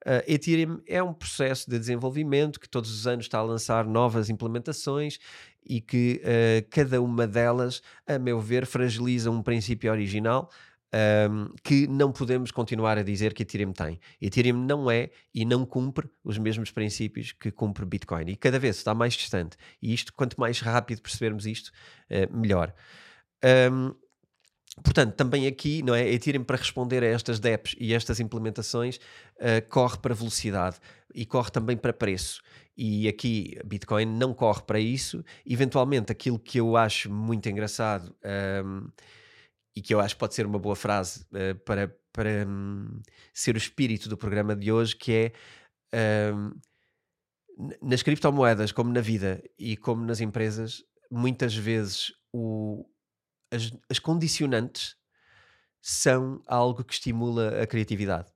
Uh, 0.07 0.23
Ethereum 0.27 0.81
é 0.87 1.03
um 1.03 1.13
processo 1.13 1.69
de 1.69 1.79
desenvolvimento 1.79 2.61
que 2.61 2.69
todos 2.69 2.91
os 2.91 3.07
anos 3.07 3.25
está 3.25 3.39
a 3.39 3.43
lançar 3.43 3.85
novas 3.85 4.31
implementações 4.31 5.19
e 5.65 5.81
que 5.81 6.23
uh, 6.23 6.67
cada 6.71 7.03
uma 7.03 7.27
delas, 7.27 7.83
a 8.07 8.19
meu 8.19 8.41
ver, 8.41 8.65
fragiliza 8.65 9.31
um 9.31 9.43
princípio 9.43 9.91
original 9.91 10.51
um, 11.31 11.55
que 11.63 11.87
não 11.87 12.13
podemos 12.13 12.51
continuar 12.51 12.99
a 12.99 13.03
dizer 13.03 13.35
que 13.35 13.43
Ethereum 13.43 13.73
tem. 13.73 14.01
Ethereum 14.21 14.57
não 14.57 14.91
é 14.91 15.11
e 15.35 15.45
não 15.45 15.67
cumpre 15.67 16.09
os 16.25 16.39
mesmos 16.39 16.71
princípios 16.71 17.33
que 17.33 17.51
cumpre 17.51 17.85
Bitcoin 17.85 18.27
e 18.29 18.37
cada 18.37 18.59
vez 18.59 18.77
está 18.77 18.95
mais 18.95 19.15
distante. 19.15 19.57
E 19.83 19.93
isto, 19.93 20.13
quanto 20.15 20.39
mais 20.39 20.61
rápido 20.61 21.03
percebermos 21.03 21.47
isto, 21.47 21.71
uh, 22.11 22.37
melhor. 22.37 22.73
Um, 23.71 23.95
Portanto, 24.83 25.15
também 25.15 25.47
aqui, 25.47 25.83
não 25.83 25.95
é? 25.95 26.09
Ethereum 26.09 26.45
para 26.45 26.57
responder 26.57 27.03
a 27.03 27.07
estas 27.07 27.39
DEPs 27.39 27.75
e 27.79 27.95
estas 27.95 28.21
implementações 28.21 28.97
uh, 28.97 29.67
corre 29.69 29.99
para 29.99 30.15
velocidade 30.15 30.79
e 31.15 31.25
corre 31.25 31.51
também 31.51 31.77
para 31.77 31.93
preço. 31.93 32.43
E 32.77 33.09
aqui 33.09 33.59
Bitcoin 33.65 34.07
não 34.07 34.33
corre 34.33 34.63
para 34.63 34.79
isso. 34.79 35.25
Eventualmente, 35.45 36.13
aquilo 36.13 36.39
que 36.39 36.61
eu 36.61 36.77
acho 36.77 37.11
muito 37.11 37.49
engraçado 37.49 38.15
um, 38.25 38.29
ehm, 38.29 38.87
e 39.75 39.83
que 39.83 39.93
eu 39.93 40.01
acho 40.01 40.15
que 40.15 40.21
pode 40.21 40.35
ser 40.35 40.47
uma 40.47 40.61
boa 40.61 40.77
frase 40.77 41.27
uh, 41.33 41.59
para, 41.65 41.93
para 42.13 42.47
um, 42.47 43.01
ser 43.35 43.57
o 43.57 43.59
espírito 43.59 44.09
do 44.09 44.17
programa 44.17 44.55
de 44.55 44.71
hoje, 44.71 44.95
que 44.95 45.13
é 45.13 46.33
um, 46.33 46.53
ehm, 47.59 47.79
nas 47.83 48.03
criptomoedas, 48.03 48.71
como 48.71 48.93
na 48.93 49.01
vida 49.01 49.43
e 49.59 49.77
como 49.77 50.05
nas 50.05 50.21
empresas, 50.21 50.85
muitas 51.11 51.57
vezes 51.57 52.13
o, 52.33 52.87
as, 53.51 53.73
as 53.89 53.99
condicionantes 53.99 54.97
são 55.81 56.43
algo 56.47 56.85
que 56.85 56.93
estimula 56.93 57.63
a 57.63 57.67
criatividade. 57.67 58.29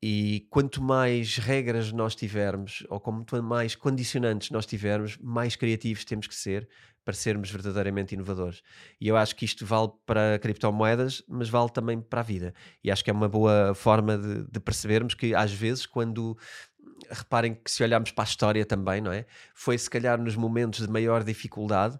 E 0.00 0.46
quanto 0.48 0.80
mais 0.80 1.36
regras 1.36 1.90
nós 1.90 2.14
tivermos, 2.14 2.84
ou 2.88 3.00
quanto 3.00 3.42
mais 3.42 3.74
condicionantes 3.74 4.50
nós 4.50 4.64
tivermos, 4.64 5.18
mais 5.18 5.56
criativos 5.56 6.04
temos 6.04 6.28
que 6.28 6.34
ser 6.34 6.68
para 7.04 7.14
sermos 7.14 7.50
verdadeiramente 7.50 8.14
inovadores. 8.14 8.62
E 9.00 9.08
eu 9.08 9.16
acho 9.16 9.34
que 9.34 9.44
isto 9.44 9.66
vale 9.66 9.90
para 10.06 10.38
criptomoedas, 10.38 11.22
mas 11.26 11.48
vale 11.48 11.70
também 11.70 12.00
para 12.00 12.20
a 12.20 12.22
vida. 12.22 12.54
E 12.84 12.90
acho 12.90 13.02
que 13.02 13.10
é 13.10 13.12
uma 13.12 13.28
boa 13.28 13.74
forma 13.74 14.16
de, 14.16 14.44
de 14.44 14.60
percebermos 14.60 15.14
que, 15.14 15.34
às 15.34 15.50
vezes, 15.50 15.84
quando 15.84 16.38
reparem 17.10 17.54
que 17.54 17.70
se 17.70 17.82
olharmos 17.82 18.12
para 18.12 18.24
a 18.24 18.26
história 18.28 18.64
também, 18.64 19.00
não 19.00 19.10
é? 19.10 19.26
Foi 19.54 19.76
se 19.78 19.88
calhar 19.88 20.20
nos 20.20 20.36
momentos 20.36 20.86
de 20.86 20.92
maior 20.92 21.24
dificuldade 21.24 21.98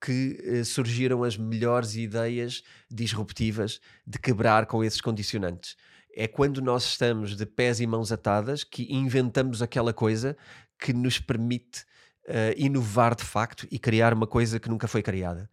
que 0.00 0.38
eh, 0.42 0.64
surgiram 0.64 1.22
as 1.22 1.36
melhores 1.36 1.94
ideias 1.94 2.62
disruptivas 2.90 3.80
de 4.06 4.18
quebrar 4.18 4.66
com 4.66 4.82
esses 4.82 5.00
condicionantes. 5.00 5.76
É 6.14 6.26
quando 6.26 6.60
nós 6.60 6.84
estamos 6.84 7.36
de 7.36 7.46
pés 7.46 7.80
e 7.80 7.86
mãos 7.86 8.10
atadas 8.10 8.64
que 8.64 8.92
inventamos 8.92 9.62
aquela 9.62 9.92
coisa 9.92 10.36
que 10.78 10.92
nos 10.92 11.18
permite 11.18 11.82
uh, 12.26 12.54
inovar 12.56 13.14
de 13.14 13.22
facto 13.22 13.66
e 13.70 13.78
criar 13.78 14.12
uma 14.12 14.26
coisa 14.26 14.58
que 14.58 14.68
nunca 14.68 14.88
foi 14.88 15.02
criada. 15.02 15.48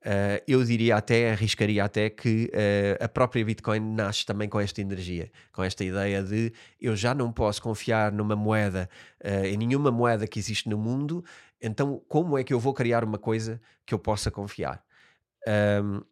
Uh, 0.00 0.40
eu 0.48 0.64
diria 0.64 0.96
até, 0.96 1.30
arriscaria 1.30 1.84
até 1.84 2.08
que 2.08 2.50
uh, 2.54 3.04
a 3.04 3.08
própria 3.08 3.44
Bitcoin 3.44 3.80
nasce 3.80 4.24
também 4.24 4.48
com 4.48 4.58
esta 4.58 4.80
energia, 4.80 5.30
com 5.52 5.62
esta 5.62 5.84
ideia 5.84 6.22
de 6.22 6.54
eu 6.80 6.96
já 6.96 7.12
não 7.14 7.30
posso 7.30 7.60
confiar 7.60 8.10
numa 8.10 8.34
moeda, 8.34 8.88
uh, 9.22 9.44
em 9.44 9.58
nenhuma 9.58 9.90
moeda 9.90 10.26
que 10.26 10.38
existe 10.38 10.70
no 10.70 10.78
mundo, 10.78 11.22
então 11.62 12.02
como 12.08 12.38
é 12.38 12.44
que 12.44 12.52
eu 12.52 12.60
vou 12.60 12.74
criar 12.74 13.04
uma 13.04 13.18
coisa 13.18 13.60
que 13.84 13.94
eu 13.94 13.98
possa 13.98 14.30
confiar? 14.30 14.82
Um, 15.82 16.02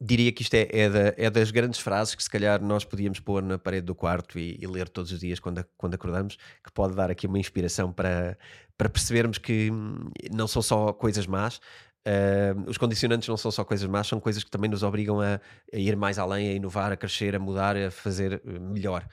diria 0.00 0.30
que 0.30 0.42
isto 0.42 0.54
é, 0.54 0.68
é, 0.70 0.90
da, 0.90 1.14
é, 1.16 1.30
das 1.30 1.50
grandes 1.50 1.80
frases 1.80 2.14
que 2.14 2.22
se 2.22 2.28
calhar 2.28 2.62
nós 2.62 2.84
podíamos 2.84 3.18
pôr 3.18 3.42
na 3.42 3.58
parede 3.58 3.86
do 3.86 3.94
quarto 3.94 4.38
e, 4.38 4.58
e, 4.60 4.66
ler 4.66 4.88
todos 4.88 5.10
os 5.10 5.20
dias 5.20 5.40
quando, 5.40 5.64
quando 5.76 5.94
acordamos, 5.94 6.36
que 6.62 6.70
pode 6.72 6.94
dar 6.94 7.10
aqui 7.10 7.26
uma 7.26 7.38
inspiração 7.38 7.92
para, 7.92 8.36
para 8.76 8.88
percebermos 8.88 9.38
que 9.38 9.70
hum, 9.70 10.10
não 10.30 10.46
são 10.46 10.60
só 10.60 10.92
coisas 10.92 11.26
más, 11.26 11.60
Uh, 12.06 12.70
os 12.70 12.78
condicionantes 12.78 13.26
não 13.26 13.36
são 13.36 13.50
só 13.50 13.64
coisas 13.64 13.88
más, 13.88 14.06
são 14.06 14.20
coisas 14.20 14.44
que 14.44 14.50
também 14.50 14.70
nos 14.70 14.84
obrigam 14.84 15.20
a, 15.20 15.40
a, 15.72 15.76
ir 15.76 15.96
mais 15.96 16.20
além, 16.20 16.50
a 16.50 16.52
inovar, 16.52 16.92
a 16.92 16.96
crescer, 16.96 17.34
a 17.34 17.38
mudar, 17.40 17.76
a 17.76 17.90
fazer 17.90 18.40
eh, 18.46 18.58
melhor. 18.60 19.04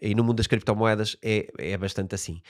E 0.00 0.14
no 0.14 0.24
mundo 0.24 0.38
das 0.38 0.46
criptomoedas 0.46 1.14
é, 1.22 1.46
é 1.58 1.76
bastante 1.76 2.14
assim. 2.14 2.40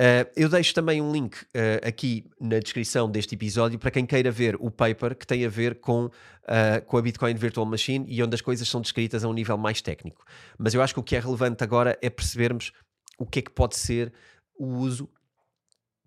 Uh, 0.00 0.24
eu 0.34 0.48
deixo 0.48 0.72
também 0.72 1.02
um 1.02 1.12
link 1.12 1.34
uh, 1.34 1.86
aqui 1.86 2.24
na 2.40 2.60
descrição 2.60 3.10
deste 3.10 3.34
episódio 3.34 3.78
para 3.78 3.90
quem 3.90 4.06
queira 4.06 4.30
ver 4.30 4.56
o 4.58 4.70
paper 4.70 5.14
que 5.14 5.26
tem 5.26 5.44
a 5.44 5.50
ver 5.50 5.80
com, 5.80 6.08
com 6.86 6.96
a 6.96 7.02
Bitcoin 7.02 7.34
Virtual 7.34 7.66
Machine 7.66 8.06
e 8.08 8.22
onde 8.22 8.34
as 8.34 8.40
coisas 8.40 8.66
são 8.66 8.80
descritas 8.80 9.22
a 9.22 9.28
um 9.28 9.34
nível 9.34 9.58
mais 9.58 9.82
técnico. 9.82 10.24
Mas 10.56 10.72
eu 10.72 10.80
acho 10.80 10.94
que 10.94 11.00
o 11.00 11.02
que 11.02 11.14
é 11.14 11.20
relevante 11.20 11.62
agora 11.62 11.98
é 12.00 12.08
percebermos 12.08 12.72
o 13.18 13.26
que 13.26 13.40
é 13.40 13.42
que 13.42 13.50
pode 13.50 13.76
ser 13.76 14.10
o 14.58 14.66
uso 14.78 15.10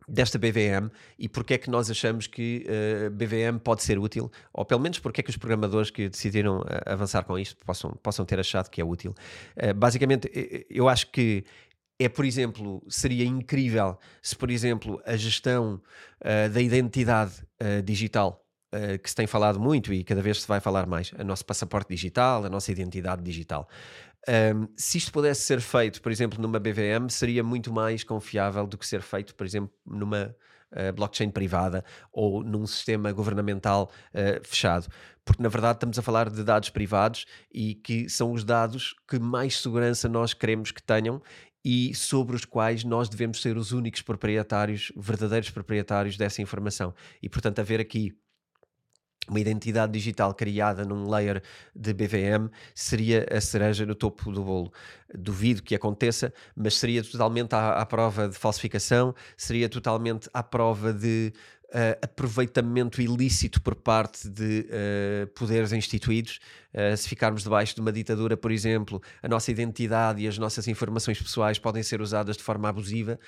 desta 0.07 0.37
BVM 0.37 0.89
e 1.17 1.27
porque 1.27 1.55
é 1.55 1.57
que 1.57 1.69
nós 1.69 1.89
achamos 1.89 2.27
que 2.27 2.65
uh, 2.67 3.05
eh, 3.05 3.09
BVM 3.09 3.57
pode 3.63 3.83
ser 3.83 3.97
útil, 3.97 4.31
ou 4.53 4.65
pelo 4.65 4.81
menos 4.81 4.99
porque 4.99 5.21
é 5.21 5.23
que 5.23 5.29
os 5.29 5.37
programadores 5.37 5.89
que 5.89 6.09
decidiram 6.09 6.59
uh, 6.59 6.65
avançar 6.85 7.23
com 7.23 7.37
isto 7.37 7.63
possam, 7.65 7.91
possam 8.03 8.25
ter 8.25 8.39
achado 8.39 8.69
que 8.69 8.79
é 8.79 8.85
útil. 8.85 9.15
Uh, 9.57 9.73
basicamente, 9.73 10.29
eu 10.69 10.87
acho 10.87 11.11
que 11.11 11.43
é, 11.99 12.09
por 12.09 12.25
exemplo, 12.25 12.83
seria 12.89 13.25
incrível 13.25 13.97
se, 14.21 14.35
por 14.35 14.51
exemplo, 14.51 15.01
a 15.05 15.15
gestão 15.15 15.81
da 16.51 16.59
identidade 16.59 17.35
digital 17.85 18.45
que 19.01 19.09
se 19.09 19.15
tem 19.15 19.25
falado 19.25 19.61
muito 19.61 19.93
e 19.93 20.03
cada 20.03 20.21
vez 20.21 20.41
se 20.41 20.47
vai 20.47 20.59
falar 20.59 20.85
mais, 20.85 21.13
o 21.13 21.23
nosso 21.23 21.45
passaporte 21.45 21.87
digital, 21.87 22.43
a 22.43 22.49
nossa 22.49 22.69
identidade 22.69 23.23
digital. 23.23 23.69
Um, 24.27 24.67
se 24.75 24.97
isto 24.97 25.11
pudesse 25.11 25.41
ser 25.41 25.61
feito, 25.61 26.01
por 26.01 26.11
exemplo, 26.11 26.41
numa 26.41 26.59
BVM, 26.59 27.09
seria 27.09 27.43
muito 27.43 27.71
mais 27.71 28.03
confiável 28.03 28.65
do 28.65 28.77
que 28.77 28.85
ser 28.85 29.01
feito, 29.01 29.35
por 29.35 29.45
exemplo, 29.45 29.71
numa 29.85 30.35
uh, 30.71 30.93
blockchain 30.93 31.29
privada 31.29 31.83
ou 32.11 32.43
num 32.43 32.65
sistema 32.65 33.11
governamental 33.11 33.91
uh, 34.13 34.43
fechado. 34.47 34.87
Porque, 35.23 35.41
na 35.41 35.49
verdade, 35.49 35.77
estamos 35.77 35.97
a 35.99 36.01
falar 36.01 36.29
de 36.29 36.43
dados 36.43 36.69
privados 36.69 37.25
e 37.53 37.75
que 37.75 38.09
são 38.09 38.31
os 38.31 38.43
dados 38.43 38.95
que 39.07 39.19
mais 39.19 39.61
segurança 39.61 40.09
nós 40.09 40.33
queremos 40.33 40.71
que 40.71 40.81
tenham 40.81 41.21
e 41.63 41.95
sobre 41.95 42.35
os 42.35 42.45
quais 42.45 42.83
nós 42.83 43.09
devemos 43.09 43.41
ser 43.41 43.57
os 43.57 43.71
únicos 43.71 44.03
proprietários, 44.03 44.91
verdadeiros 44.95 45.49
proprietários 45.49 46.15
dessa 46.15 46.41
informação. 46.41 46.93
E, 47.21 47.27
portanto, 47.27 47.59
haver 47.59 47.79
aqui 47.79 48.15
uma 49.27 49.39
identidade 49.39 49.91
digital 49.91 50.33
criada 50.33 50.85
num 50.85 51.09
layer 51.09 51.41
de 51.75 51.93
BVM 51.93 52.49
seria 52.73 53.25
a 53.31 53.41
cereja 53.41 53.85
no 53.85 53.95
topo 53.95 54.31
do 54.31 54.43
bolo. 54.43 54.71
Duvido 55.13 55.63
que 55.63 55.75
aconteça, 55.75 56.33
mas 56.55 56.77
seria 56.77 57.03
totalmente 57.03 57.53
à, 57.53 57.73
à 57.73 57.85
prova 57.85 58.27
de 58.27 58.35
falsificação, 58.35 59.13
seria 59.35 59.69
totalmente 59.69 60.29
à 60.33 60.43
prova 60.43 60.93
de 60.93 61.33
uh, 61.75 61.99
aproveitamento 62.01 63.01
ilícito 63.01 63.61
por 63.61 63.75
parte 63.75 64.29
de 64.29 64.65
uh, 64.69 65.27
poderes 65.33 65.73
instituídos. 65.73 66.39
Uh, 66.73 66.95
se 66.95 67.09
ficarmos 67.09 67.43
debaixo 67.43 67.75
de 67.75 67.81
uma 67.81 67.91
ditadura, 67.91 68.37
por 68.37 68.51
exemplo, 68.51 69.01
a 69.21 69.27
nossa 69.27 69.51
identidade 69.51 70.21
e 70.21 70.27
as 70.27 70.37
nossas 70.37 70.67
informações 70.67 71.21
pessoais 71.21 71.59
podem 71.59 71.83
ser 71.83 72.01
usadas 72.01 72.37
de 72.37 72.43
forma 72.43 72.69
abusiva. 72.69 73.19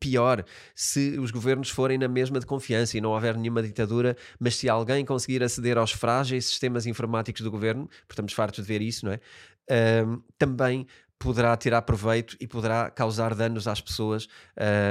pior, 0.00 0.44
se 0.74 1.18
os 1.18 1.30
governos 1.30 1.70
forem 1.70 1.96
na 1.96 2.08
mesma 2.08 2.40
de 2.40 2.46
confiança 2.46 2.98
e 2.98 3.00
não 3.00 3.10
houver 3.10 3.36
nenhuma 3.36 3.62
ditadura, 3.62 4.16
mas 4.38 4.56
se 4.56 4.68
alguém 4.68 5.04
conseguir 5.04 5.42
aceder 5.42 5.78
aos 5.78 5.92
frágeis 5.92 6.46
sistemas 6.46 6.86
informáticos 6.86 7.42
do 7.42 7.50
governo, 7.50 7.88
estamos 8.08 8.32
fartos 8.32 8.64
de 8.64 8.68
ver 8.68 8.82
isso, 8.82 9.06
não 9.06 9.12
é? 9.12 9.20
também 10.38 10.86
poderá 11.18 11.56
tirar 11.56 11.82
proveito 11.82 12.36
e 12.40 12.46
poderá 12.46 12.90
causar 12.90 13.34
danos 13.34 13.66
às 13.66 13.80
pessoas 13.80 14.28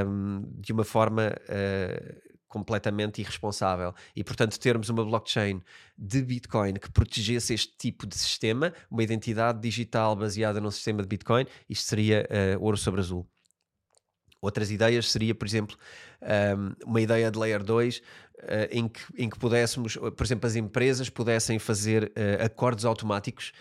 um, 0.07 0.43
de 0.59 0.73
uma 0.73 0.83
forma 0.83 1.27
uh, 1.29 2.35
completamente 2.47 3.21
irresponsável. 3.21 3.93
E, 4.15 4.23
portanto, 4.23 4.57
termos 4.59 4.89
uma 4.89 5.03
blockchain 5.03 5.61
de 5.97 6.21
Bitcoin 6.21 6.75
que 6.75 6.91
protegesse 6.91 7.53
este 7.53 7.75
tipo 7.77 8.07
de 8.07 8.15
sistema, 8.15 8.73
uma 8.89 9.03
identidade 9.03 9.59
digital 9.59 10.15
baseada 10.15 10.59
num 10.59 10.71
sistema 10.71 11.01
de 11.01 11.07
Bitcoin, 11.07 11.45
isto 11.69 11.87
seria 11.87 12.27
uh, 12.57 12.63
ouro 12.63 12.77
sobre 12.77 13.01
azul. 13.01 13.27
Outras 14.41 14.69
ideias 14.71 15.11
seria, 15.11 15.33
por 15.33 15.47
exemplo, 15.47 15.75
um, 16.21 16.89
uma 16.89 17.01
ideia 17.01 17.31
de 17.31 17.37
Layer 17.37 17.63
2 17.63 17.97
uh, 17.97 18.01
em, 18.71 18.87
que, 18.87 19.01
em 19.17 19.29
que 19.29 19.37
pudéssemos, 19.37 19.95
por 19.95 20.23
exemplo, 20.23 20.47
as 20.47 20.55
empresas 20.55 21.09
pudessem 21.09 21.59
fazer 21.59 22.11
acordos 22.43 22.85
automáticos 22.85 23.51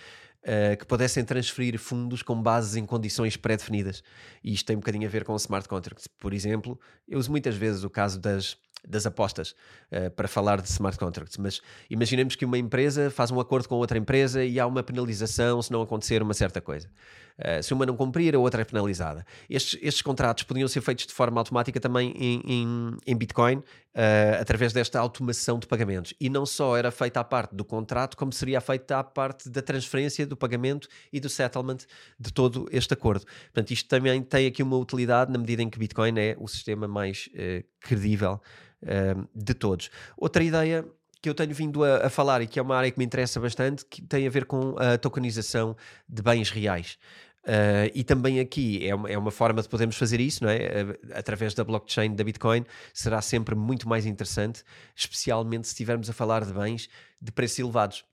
uh, 0.45 0.77
que 0.77 0.87
pudessem 0.87 1.25
transferir 1.25 1.79
fundos 1.79 2.23
com 2.23 2.41
bases 2.41 2.77
em 2.77 2.87
condições 2.87 3.37
pré-definidas. 3.37 4.03
E 4.43 4.53
isto 4.53 4.67
tem 4.67 4.77
um 4.77 4.81
bocadinho 4.81 5.07
a 5.07 5.11
ver 5.11 5.25
com 5.25 5.35
smart 5.37 5.69
contracts. 5.69 6.07
Por 6.07 6.33
exemplo, 6.33 6.79
eu 7.09 7.19
uso 7.19 7.31
muitas 7.31 7.57
vezes 7.57 7.83
o 7.85 7.91
caso 7.91 8.21
das, 8.21 8.57
das 8.87 9.07
apostas 9.07 9.55
uh, 9.91 10.11
para 10.11 10.29
falar 10.29 10.61
de 10.61 10.69
smart 10.69 10.99
contracts, 10.99 11.37
mas 11.39 11.61
imaginemos 11.89 12.37
que 12.37 12.45
uma 12.45 12.59
empresa 12.59 13.11
faz 13.11 13.31
um 13.31 13.41
acordo 13.41 13.69
com 13.69 13.77
outra 13.77 13.99
empresa 13.99 14.45
e 14.45 14.61
há 14.61 14.67
uma 14.67 14.83
penalização 14.83 15.61
se 15.61 15.73
não 15.73 15.83
acontecer 15.83 16.23
uma 16.23 16.35
certa 16.35 16.61
coisa. 16.61 16.89
Uh, 17.39 17.63
se 17.63 17.73
uma 17.73 17.85
não 17.85 17.97
cumprir, 17.97 18.35
a 18.35 18.39
outra 18.39 18.63
é 18.63 18.65
penalizada. 18.65 19.27
Estes, 19.51 19.79
estes 19.83 20.03
contratos 20.03 20.45
podiam 20.45 20.69
ser 20.69 20.81
feitos 20.81 21.07
de 21.07 21.13
forma 21.13 21.41
automática 21.41 21.81
também 21.81 22.13
em, 22.17 22.43
em, 22.47 22.97
em 23.07 23.17
Bitcoin, 23.17 23.57
uh, 23.57 24.41
através 24.41 24.73
desta 24.73 25.01
automação 25.01 25.59
de 25.59 25.67
pagamentos. 25.67 26.15
E 26.21 26.29
não 26.29 26.47
só 26.47 26.77
era 26.77 26.91
feita 26.91 27.21
a 27.21 27.25
parte 27.25 27.55
do 27.55 27.65
contrato, 27.65 28.17
como 28.17 28.33
seria 28.33 28.61
feita 28.61 28.99
a 28.99 29.05
parte 29.05 29.49
da 29.51 29.61
transferência, 29.61 30.27
do 30.27 30.37
pagamento 30.37 30.89
e 31.13 31.19
do 31.19 31.29
settlement 31.29 31.79
de 32.19 32.33
todo 32.33 32.69
este 32.71 32.95
acordo. 32.95 33.25
Portanto, 33.53 33.73
isto 33.73 33.89
também 33.89 34.23
tem 34.23 34.47
aqui 34.47 34.63
uma 34.63 34.77
utilidade 34.77 35.33
na 35.33 35.39
medida 35.39 35.63
em 35.63 35.69
que 35.69 35.79
Bitcoin 35.79 36.19
é 36.19 36.37
o 36.39 36.47
sistema 36.47 36.87
mais 36.87 37.29
uh, 37.35 37.65
credível 37.81 38.41
de 39.35 39.55
todos. 39.55 39.89
Outra 40.15 40.45
ideia 40.45 40.85
que 41.25 41.31
eu 41.31 41.35
tenho 41.35 41.55
vindo 41.55 41.83
a, 41.83 42.05
a, 42.05 42.11
falar 42.11 42.43
e 42.43 42.47
que 42.47 42.59
é 42.59 42.63
uma 42.63 42.77
área 42.77 42.91
que 42.91 42.99
me 42.99 43.05
interessa 43.05 43.41
bastante, 43.41 43.83
que 43.87 44.03
tem 44.03 44.27
a 44.27 44.31
ver 44.31 44.45
com 44.45 44.75
a 44.79 44.99
tokenização 44.99 45.75
de 46.07 46.21
bens 46.21 46.51
reais. 46.51 46.99
Uh, 47.45 47.93
e 47.95 48.03
também 48.03 48.41
aqui 48.41 48.89
é 48.89 48.95
uma, 48.95 49.11
é 49.11 49.19
uma, 49.19 49.31
forma 49.31 49.61
de 49.61 49.69
podermos 49.69 49.97
fazer 49.97 50.19
isso, 50.19 50.43
não 50.43 50.51
é? 50.51 50.57
Uh, 50.57 50.99
através 51.13 51.53
da 51.53 51.63
blockchain 51.63 52.15
da 52.15 52.25
Bitcoin, 52.25 52.65
será 52.93 53.21
sempre 53.21 53.55
muito 53.55 53.87
mais 53.87 54.07
interessante, 54.07 54.63
especialmente 54.97 55.67
se 55.67 55.75
estivermos 55.75 56.09
a 56.09 56.15
falar 56.15 56.45
de 56.45 56.55
bens 56.55 56.89
de 57.21 57.31
preços 57.31 57.59
elevados 57.59 58.05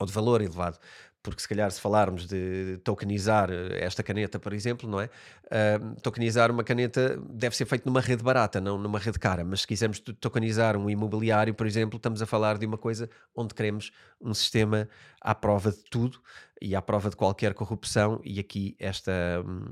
ou 0.00 0.06
de 0.06 0.12
valor 0.12 0.40
elevado 0.40 0.78
porque 1.24 1.40
se 1.40 1.48
calhar 1.48 1.70
se 1.72 1.80
falarmos 1.80 2.26
de 2.26 2.78
tokenizar 2.84 3.50
eh, 3.50 3.82
esta 3.82 4.02
caneta, 4.02 4.38
por 4.38 4.52
exemplo, 4.52 4.88
não 4.88 5.00
é? 5.00 5.06
Uh, 5.46 5.98
tokenizar 6.02 6.50
uma 6.50 6.62
caneta 6.62 7.18
deve 7.30 7.56
ser 7.56 7.64
feito 7.64 7.86
numa 7.86 8.00
rede 8.00 8.22
barata, 8.22 8.60
não 8.60 8.76
numa 8.76 8.98
rede 8.98 9.18
cara, 9.18 9.42
mas 9.42 9.62
se 9.62 9.66
quisermos 9.66 9.98
tokenizar 9.98 10.76
um 10.76 10.88
imobiliário, 10.90 11.54
por 11.54 11.66
exemplo, 11.66 11.96
estamos 11.96 12.20
a 12.20 12.26
falar 12.26 12.58
de 12.58 12.66
uma 12.66 12.76
coisa 12.76 13.08
onde 13.34 13.54
queremos 13.54 13.90
um 14.20 14.34
sistema 14.34 14.86
à 15.18 15.34
prova 15.34 15.72
de 15.72 15.82
tudo 15.90 16.20
e 16.60 16.76
à 16.76 16.82
prova 16.82 17.08
de 17.08 17.16
qualquer 17.16 17.54
corrupção 17.54 18.20
e 18.22 18.38
aqui 18.38 18.76
esta, 18.78 19.12
hum, 19.46 19.70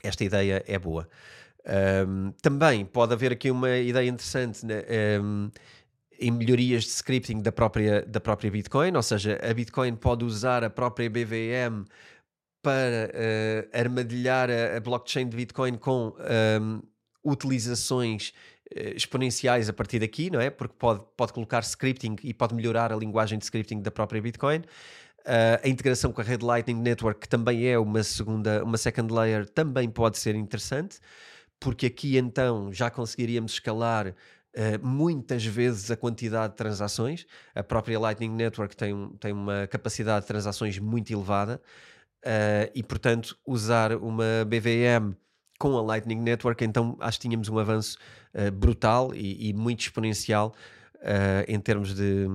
esta 0.00 0.22
ideia 0.22 0.62
é 0.64 0.78
boa. 0.78 1.08
Um, 2.06 2.30
também 2.40 2.84
pode 2.84 3.12
haver 3.12 3.32
aqui 3.32 3.50
uma 3.50 3.76
ideia 3.76 4.08
interessante, 4.08 4.64
né? 4.64 4.84
um, 5.20 5.50
em 6.18 6.30
melhorias 6.30 6.84
de 6.84 6.90
scripting 6.90 7.40
da 7.42 7.52
própria, 7.52 8.02
da 8.02 8.20
própria 8.20 8.50
Bitcoin, 8.50 8.94
ou 8.96 9.02
seja, 9.02 9.38
a 9.42 9.52
Bitcoin 9.52 9.94
pode 9.96 10.24
usar 10.24 10.64
a 10.64 10.70
própria 10.70 11.08
BVM 11.10 11.84
para 12.62 13.10
uh, 13.14 13.78
armadilhar 13.78 14.50
a, 14.50 14.76
a, 14.76 14.80
blockchain 14.80 15.28
de 15.28 15.36
Bitcoin 15.36 15.76
com 15.76 16.08
um, 16.08 16.14
ehm, 16.18 16.80
utilizações 17.24 18.32
uh, 18.74 18.96
exponenciais 18.96 19.68
a 19.68 19.72
partir 19.72 20.00
daqui, 20.00 20.30
não 20.30 20.40
é? 20.40 20.50
Porque 20.50 20.74
pode, 20.76 21.00
pode 21.16 21.32
colocar 21.32 21.60
scripting 21.60 22.16
e 22.24 22.34
pode 22.34 22.56
melhorar 22.56 22.92
a 22.92 22.96
linguagem 22.96 23.38
de 23.38 23.44
scripting 23.44 23.82
da 23.82 23.92
própria 23.92 24.20
Bitcoin. 24.20 24.62
Uh, 25.20 25.62
a 25.62 25.68
integração 25.68 26.10
com 26.12 26.20
a 26.20 26.24
rede 26.24 26.44
Lightning 26.44 26.80
Network, 26.80 27.20
que 27.20 27.28
também 27.28 27.68
é 27.68 27.78
uma 27.78 28.02
segunda, 28.02 28.64
uma 28.64 28.76
second 28.76 29.14
layer, 29.14 29.48
também 29.48 29.88
pode 29.88 30.18
ser 30.18 30.34
interessante, 30.34 30.98
porque 31.60 31.86
aqui 31.86 32.16
então 32.16 32.72
já 32.72 32.90
conseguiríamos 32.90 33.52
escalar 33.52 34.12
Uh, 34.56 34.82
muitas 34.86 35.44
vezes 35.44 35.90
a 35.90 35.96
quantidade 35.96 36.52
de 36.52 36.56
transações. 36.56 37.26
A 37.54 37.62
própria 37.62 38.00
Lightning 38.00 38.30
Network 38.30 38.74
tem, 38.74 39.10
tem 39.20 39.30
uma 39.30 39.66
capacidade 39.66 40.22
de 40.22 40.28
transações 40.28 40.78
muito 40.78 41.12
elevada 41.12 41.60
uh, 42.24 42.70
e, 42.74 42.82
portanto, 42.82 43.36
usar 43.46 43.92
uma 43.92 44.46
BVM 44.46 45.14
com 45.58 45.76
a 45.76 45.82
Lightning 45.82 46.20
Network, 46.20 46.64
então 46.64 46.96
acho 47.00 47.18
que 47.18 47.28
tínhamos 47.28 47.50
um 47.50 47.58
avanço 47.58 47.98
uh, 48.34 48.50
brutal 48.50 49.14
e, 49.14 49.50
e, 49.50 49.52
muito 49.52 49.80
exponencial 49.80 50.54
em 51.46 51.60
termos 51.60 51.94
de, 51.94 52.26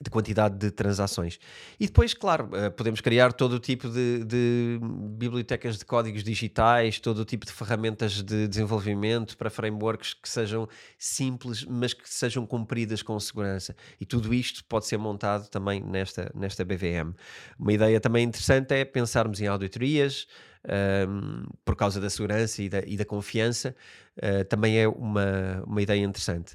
de 0.00 0.10
quantidade 0.10 0.56
de 0.56 0.70
transações. 0.70 1.38
E 1.80 1.86
depois, 1.86 2.12
claro, 2.12 2.50
eh, 2.52 2.68
podemos 2.68 3.00
criar 3.00 3.32
todo 3.32 3.54
o 3.54 3.58
tipo 3.58 3.88
de, 3.88 4.24
de, 4.24 4.78
bibliotecas 4.82 5.78
de 5.78 5.84
códigos 5.84 6.22
digitais, 6.22 7.00
todo 7.00 7.18
o 7.20 7.24
tipo 7.24 7.46
de 7.46 7.52
ferramentas 7.52 8.22
de 8.22 8.46
desenvolvimento 8.46 9.36
para 9.38 9.48
frameworks 9.48 10.12
que 10.12 10.28
sejam 10.28 10.68
simples, 10.98 11.64
mas 11.64 11.94
que 11.94 12.08
sejam 12.08 12.46
cumpridas 12.46 13.02
com 13.02 13.18
segurança. 13.18 13.74
E 13.98 14.04
tudo 14.04 14.34
isto 14.34 14.64
pode 14.64 14.86
ser 14.86 14.98
montado 14.98 15.48
também 15.48 15.80
nesta, 15.80 16.30
nesta 16.34 16.64
BVM. 16.64 17.14
Uma 17.58 17.72
ideia 17.72 17.98
também 17.98 18.24
interessante 18.24 18.74
é 18.74 18.84
pensarmos 18.84 19.40
em 19.40 19.46
auditorias, 19.46 20.26
um, 20.66 20.70
ehm, 20.72 21.46
por 21.64 21.74
causa 21.74 22.00
da 22.00 22.10
segurança 22.10 22.62
e 22.62 22.68
da, 22.68 22.80
e 22.80 22.96
da 22.96 23.04
confiança, 23.04 23.74
uh, 24.18 24.44
também 24.44 24.78
é 24.78 24.88
uma, 24.88 25.62
uma 25.66 25.80
ideia 25.80 26.04
interessante. 26.04 26.54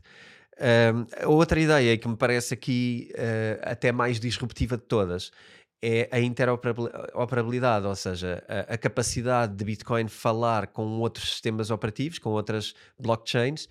Uh, 0.62 1.28
outra 1.28 1.60
ideia 1.60 1.98
que 1.98 2.08
me 2.08 2.16
parece 2.16 2.54
aqui 2.54 3.12
uh, 3.16 3.60
até 3.64 3.92
mais 3.92 4.20
disruptiva 4.20 4.78
de 4.78 4.84
todas 4.84 5.32
é 5.84 6.08
a 6.12 6.20
interoperabilidade, 6.20 7.88
ou 7.88 7.96
seja, 7.96 8.44
a, 8.48 8.76
a, 8.76 8.78
capacidade 8.78 9.56
de 9.56 9.66
Bitcoin 9.66 10.08
falar 10.08 10.68
com 10.68 11.00
outros 11.00 11.32
sistemas 11.32 11.72
operativos, 11.72 12.20
com 12.20 12.30
outras 12.30 12.76
blockchains 13.00 13.68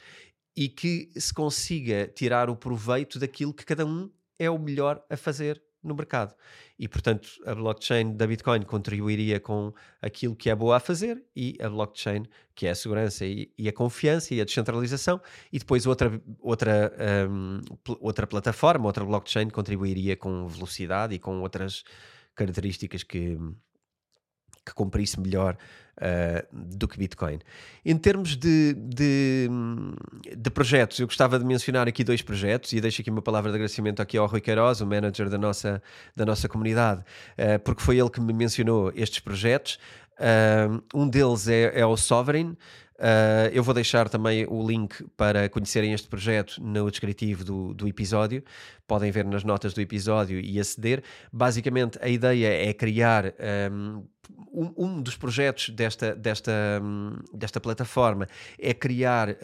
e 0.57 0.69
que 0.69 1.09
se 1.17 1.33
consiga 1.33 2.09
tirar 2.09 2.51
o 2.51 2.57
proveito 2.57 3.21
daquilo 3.21 3.55
que 3.55 3.65
cada 3.65 3.87
um 3.87 4.11
é 4.37 4.51
o 4.51 4.59
melhor 4.59 5.01
a 5.09 5.17
fazer 5.17 5.63
no 5.83 5.95
mercado. 5.95 6.35
E, 6.79 6.87
portanto, 6.89 7.29
a 7.47 7.55
blockchain 7.55 8.17
da 8.17 8.27
Bitcoin 8.27 8.63
contribuiria 8.63 9.41
com 9.41 9.73
aquilo 10.01 10.37
que 10.37 10.51
é 10.51 10.55
boa 10.55 10.77
a 10.77 10.81
fazer 10.81 11.23
e 11.35 11.57
a 11.61 11.69
blockchain, 11.69 12.25
que 12.55 12.67
é 12.67 12.71
a 12.71 12.75
segurança 12.75 13.25
e, 13.25 13.53
e 13.57 13.69
a 13.69 13.73
confiança 13.73 14.35
e 14.35 14.41
a 14.41 14.45
descentralização, 14.45 15.21
e 15.53 15.59
depois 15.59 15.87
outra, 15.87 16.21
outra, 16.41 16.93
um, 17.31 17.61
outra 18.01 18.27
plataforma, 18.27 18.87
outra 18.87 19.05
blockchain 19.05 19.49
contribuiria 19.49 20.17
com 20.17 20.47
velocidade 20.47 21.15
e 21.15 21.19
com 21.19 21.41
outras 21.41 21.83
características 22.35 23.03
que, 23.03 23.39
que 24.65 24.75
cumprisse 24.75 25.21
melhor 25.21 25.57
uh, 26.01 26.47
do 26.53 26.89
que 26.89 26.99
Bitcoin. 26.99 27.39
Em 27.85 27.97
termos 27.97 28.37
de, 28.37 28.75
de, 28.75 29.49
de, 30.37 30.51
projetos, 30.51 30.99
eu 30.99 31.07
gostava 31.07 31.39
de 31.39 31.45
mencionar 31.45 31.89
aqui 31.89 32.03
dois 32.03 32.23
projetos 32.23 32.73
e 32.73 32.81
deixo 32.81 33.01
aqui 33.01 33.11
uma 33.11 33.23
palavra 33.23 33.51
de 33.51 33.57
agradecimento 33.57 34.01
aqui 34.01 34.19
ao 34.19 34.27
Rui 34.27 34.41
Queiroz, 34.41 34.81
o 34.81 34.87
manager 34.87 35.29
da 35.29 35.39
nossa, 35.39 35.83
da 36.15 36.27
nossa 36.27 36.49
comunidade, 36.49 37.01
uh, 37.01 37.59
porque 37.65 37.83
foi 37.83 37.99
ele 37.99 38.11
que 38.11 38.21
me 38.21 38.33
mencionou 38.33 38.93
estes 38.95 39.21
projetos. 39.21 39.79
Uh, 40.21 40.83
um 40.95 41.09
deles 41.09 41.49
é, 41.49 41.81
é 41.81 41.87
o 41.87 41.97
Sovereign, 41.97 42.57
Uh, 43.01 43.49
eu 43.55 43.63
vou 43.63 43.73
deixar 43.73 44.11
também 44.11 44.45
o 44.47 44.63
link 44.63 45.03
para 45.17 45.49
conhecerem 45.49 45.95
este 45.95 46.07
projeto 46.07 46.63
no 46.63 46.91
descritivo 46.91 47.43
do, 47.43 47.73
do 47.73 47.89
episódio. 47.89 48.45
Podem 48.87 49.11
ver 49.11 49.25
nas 49.25 49.43
notas 49.43 49.73
do 49.73 49.81
episódio 49.81 50.39
e 50.39 50.61
aceder. 50.61 51.03
Basicamente, 51.33 51.99
a 52.03 52.09
ideia 52.11 52.69
é 52.69 52.75
criar 52.75 53.33
um, 54.53 54.73
um 54.77 55.03
dos 55.03 55.17
projetos 55.17 55.71
desta, 55.71 56.15
desta, 56.15 56.53
desta 57.33 57.61
plataforma 57.61 58.27
é 58.59 58.75
criar 58.75 59.31
uh, 59.31 59.35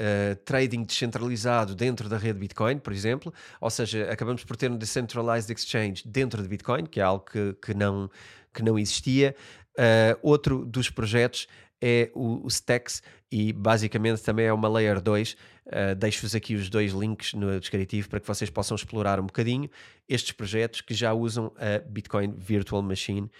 trading 0.44 0.84
descentralizado 0.84 1.74
dentro 1.74 2.08
da 2.08 2.18
rede 2.18 2.38
Bitcoin, 2.38 2.78
por 2.78 2.92
exemplo. 2.92 3.32
Ou 3.60 3.70
seja, 3.70 4.10
acabamos 4.10 4.44
por 4.44 4.56
ter 4.56 4.70
um 4.70 4.76
decentralized 4.76 5.50
exchange 5.50 6.02
dentro 6.06 6.42
de 6.42 6.48
Bitcoin, 6.48 6.84
que 6.84 7.00
é 7.00 7.02
algo 7.02 7.24
que, 7.24 7.54
que, 7.54 7.74
não, 7.74 8.10
que 8.52 8.62
não 8.62 8.78
existia. 8.78 9.34
Uh, 9.76 10.18
outro 10.22 10.64
dos 10.64 10.88
projetos 10.88 11.46
é 11.80 12.10
o, 12.14 12.46
o 12.46 12.48
Stacks 12.48 13.02
e 13.30 13.52
basicamente 13.52 14.22
também 14.22 14.46
é 14.46 14.52
uma 14.52 14.68
Layer 14.68 15.00
2. 15.00 15.32
Uh, 15.32 15.36
eh, 15.66 15.94
Deixo-vos 15.94 16.34
aqui 16.34 16.54
os 16.54 16.70
dois 16.70 16.92
links 16.92 17.34
no 17.34 17.60
descritivo 17.60 18.08
para 18.08 18.20
que 18.20 18.26
vocês 18.26 18.48
possam 18.48 18.74
explorar 18.74 19.20
um 19.20 19.26
bocadinho 19.26 19.68
estes 20.08 20.32
projetos 20.32 20.80
que 20.80 20.94
já 20.94 21.12
usam 21.12 21.52
a 21.56 21.78
Bitcoin 21.86 22.34
Virtual 22.38 22.80
Machine 22.80 23.30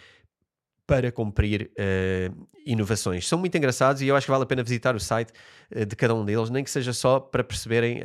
para 0.87 1.11
cumprir 1.11 1.71
uh, 1.73 2.49
inovações. 2.67 3.27
São 3.27 3.39
muito 3.39 3.57
engraçados 3.57 4.03
e 4.03 4.09
eu 4.09 4.17
acho 4.17 4.27
que 4.27 4.31
vale 4.31 4.45
a 4.45 4.47
pena 4.47 4.63
visitar 4.63 4.95
o 4.95 5.01
site 5.01 5.33
de 5.71 5.97
cada 5.97 6.15
um 6.15 6.25
deles, 6.25 6.51
nem 6.51 6.63
que 6.63 6.71
seja 6.71 6.93
só 6.93 7.19
para 7.19 7.43
perceberem 7.43 8.03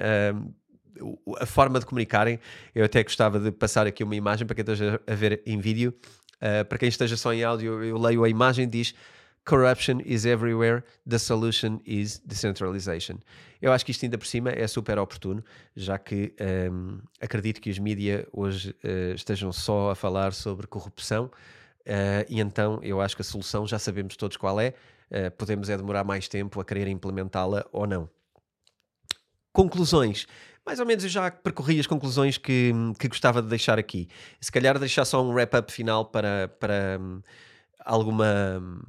a 1.39 1.45
forma 1.45 1.79
de 1.79 1.85
comunicarem. 1.85 2.39
Eu 2.73 2.85
até 2.85 3.03
gostava 3.03 3.39
de 3.39 3.51
passar 3.51 3.87
aqui 3.87 4.03
uma 4.03 4.15
imagem 4.15 4.45
para 4.45 4.55
quem 4.55 4.63
esteja 4.63 5.01
a 5.05 5.15
ver 5.15 5.41
em 5.45 5.59
vídeo. 5.59 5.93
Para 6.67 6.77
quem 6.77 6.89
esteja 6.89 7.15
só 7.15 7.33
em 7.33 7.43
áudio, 7.43 7.83
eu 7.83 7.97
leio 7.97 8.23
a 8.23 8.29
imagem 8.29 8.67
diz 8.67 8.93
Corruption 9.43 10.01
is 10.05 10.25
everywhere, 10.25 10.83
the 11.07 11.17
solution 11.17 11.79
is 11.85 12.19
decentralization. 12.19 13.17
Eu 13.59 13.71
acho 13.71 13.83
que 13.83 13.91
isto 13.91 14.05
ainda 14.05 14.17
por 14.17 14.27
cima 14.27 14.51
é 14.51 14.67
super 14.67 14.99
oportuno, 14.99 15.43
já 15.75 15.97
que 15.97 16.35
um, 16.71 16.99
acredito 17.19 17.59
que 17.59 17.69
os 17.69 17.79
mídias 17.79 18.25
hoje 18.31 18.75
uh, 18.83 19.15
estejam 19.15 19.51
só 19.51 19.91
a 19.91 19.95
falar 19.95 20.33
sobre 20.33 20.67
corrupção 20.67 21.25
uh, 21.25 22.25
e 22.29 22.39
então 22.39 22.79
eu 22.83 23.01
acho 23.01 23.15
que 23.15 23.23
a 23.23 23.25
solução 23.25 23.65
já 23.65 23.79
sabemos 23.79 24.15
todos 24.15 24.37
qual 24.37 24.59
é, 24.59 24.75
uh, 25.09 25.31
podemos 25.31 25.69
é 25.69 25.77
demorar 25.77 26.03
mais 26.03 26.27
tempo 26.27 26.61
a 26.61 26.65
querer 26.65 26.87
implementá-la 26.87 27.65
ou 27.71 27.87
não. 27.87 28.07
Conclusões. 29.51 30.27
Mais 30.71 30.79
ou 30.79 30.85
menos 30.85 31.03
eu 31.03 31.09
já 31.09 31.29
percorri 31.29 31.81
as 31.81 31.85
conclusões 31.85 32.37
que, 32.37 32.71
que 32.97 33.09
gostava 33.09 33.41
de 33.41 33.49
deixar 33.49 33.77
aqui. 33.77 34.07
Se 34.39 34.49
calhar 34.49 34.79
deixar 34.79 35.03
só 35.03 35.21
um 35.21 35.33
wrap-up 35.33 35.69
final 35.69 36.05
para, 36.05 36.47
para 36.47 36.97
um, 36.97 37.21
alguma 37.83 38.85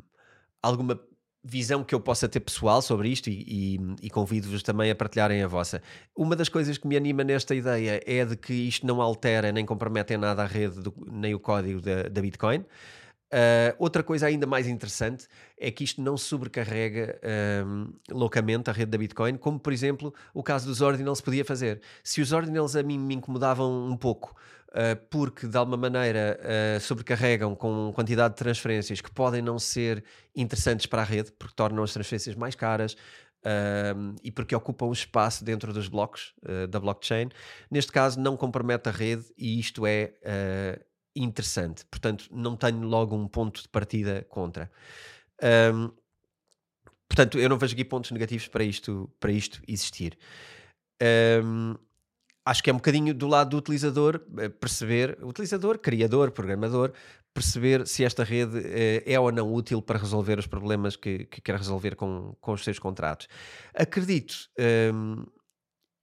alguma 0.62 1.00
visão 1.42 1.82
que 1.82 1.92
eu 1.92 1.98
possa 1.98 2.28
ter 2.28 2.38
pessoal 2.38 2.80
sobre 2.80 3.08
isto 3.08 3.28
e, 3.28 3.42
e, 3.48 3.80
e 4.00 4.10
convido-vos 4.10 4.62
também 4.62 4.92
a 4.92 4.94
partilharem 4.94 5.42
a 5.42 5.48
vossa. 5.48 5.82
Uma 6.16 6.36
das 6.36 6.48
coisas 6.48 6.78
que 6.78 6.86
me 6.86 6.96
anima 6.96 7.24
nesta 7.24 7.52
ideia 7.52 8.00
é 8.06 8.24
de 8.24 8.36
que 8.36 8.52
isto 8.52 8.86
não 8.86 9.02
altera 9.02 9.50
nem 9.50 9.66
compromete 9.66 10.14
em 10.14 10.18
nada 10.18 10.44
a 10.44 10.46
rede 10.46 10.80
do, 10.80 10.94
nem 11.10 11.34
o 11.34 11.40
código 11.40 11.80
da, 11.80 12.04
da 12.04 12.20
Bitcoin. 12.20 12.64
Uh, 13.32 13.74
outra 13.78 14.02
coisa 14.02 14.26
ainda 14.26 14.46
mais 14.46 14.66
interessante 14.66 15.26
é 15.56 15.70
que 15.70 15.82
isto 15.82 16.02
não 16.02 16.18
sobrecarrega 16.18 17.18
um, 17.66 17.90
loucamente 18.10 18.68
a 18.68 18.74
rede 18.74 18.90
da 18.90 18.98
Bitcoin, 18.98 19.38
como 19.38 19.58
por 19.58 19.72
exemplo 19.72 20.12
o 20.34 20.42
caso 20.42 20.66
dos 20.66 20.82
ordinals 20.82 21.22
podia 21.22 21.42
fazer. 21.42 21.80
Se 22.04 22.20
os 22.20 22.30
ordinals 22.30 22.76
a 22.76 22.82
mim 22.82 22.98
me 22.98 23.14
incomodavam 23.14 23.86
um 23.88 23.96
pouco 23.96 24.36
uh, 24.68 25.00
porque 25.08 25.46
de 25.46 25.56
alguma 25.56 25.78
maneira 25.78 26.38
uh, 26.42 26.80
sobrecarregam 26.80 27.54
com 27.54 27.90
quantidade 27.94 28.34
de 28.34 28.38
transferências 28.38 29.00
que 29.00 29.10
podem 29.10 29.40
não 29.40 29.58
ser 29.58 30.04
interessantes 30.36 30.84
para 30.84 31.00
a 31.00 31.04
rede, 31.04 31.32
porque 31.32 31.54
tornam 31.54 31.82
as 31.82 31.92
transferências 31.92 32.36
mais 32.36 32.54
caras. 32.54 32.96
E 34.22 34.30
porque 34.30 34.54
ocupam 34.54 34.92
espaço 34.92 35.44
dentro 35.44 35.72
dos 35.72 35.88
blocos 35.88 36.32
uh, 36.44 36.68
da 36.68 36.78
blockchain. 36.78 37.28
Neste 37.68 37.90
caso, 37.90 38.20
não 38.20 38.36
compromete 38.36 38.88
a 38.88 38.92
rede 38.92 39.24
e 39.36 39.58
isto 39.58 39.84
é 39.84 40.12
uh, 40.22 40.91
interessante. 41.14 41.84
Portanto, 41.86 42.28
não 42.30 42.56
tenho 42.56 42.82
logo 42.82 43.16
um 43.16 43.28
ponto 43.28 43.62
de 43.62 43.68
partida 43.68 44.24
contra. 44.28 44.70
Um, 45.42 45.90
portanto, 47.08 47.38
eu 47.38 47.48
não 47.48 47.58
vejo 47.58 47.74
aqui 47.74 47.84
pontos 47.84 48.10
negativos 48.10 48.48
para 48.48 48.64
isto, 48.64 49.10
para 49.20 49.32
isto 49.32 49.62
existir. 49.66 50.18
Um, 51.02 51.74
acho 52.44 52.62
que 52.62 52.70
é 52.70 52.72
um 52.72 52.76
bocadinho 52.76 53.14
do 53.14 53.26
lado 53.26 53.50
do 53.50 53.56
utilizador 53.56 54.20
eh, 54.38 54.48
perceber, 54.48 55.18
utilizador, 55.22 55.78
criador, 55.78 56.30
programador, 56.30 56.92
perceber 57.34 57.86
se 57.86 58.04
esta 58.04 58.24
rede 58.24 58.58
eh, 58.64 59.02
é 59.06 59.18
ou 59.18 59.30
não 59.32 59.52
útil 59.52 59.80
para 59.80 59.98
resolver 59.98 60.38
os 60.38 60.46
problemas 60.46 60.96
que, 60.96 61.24
que 61.26 61.40
quer 61.40 61.56
resolver 61.56 61.96
com, 61.96 62.36
com 62.40 62.52
os 62.52 62.64
seus 62.64 62.78
contratos. 62.78 63.28
Acredito 63.74 64.48
um, 64.92 65.24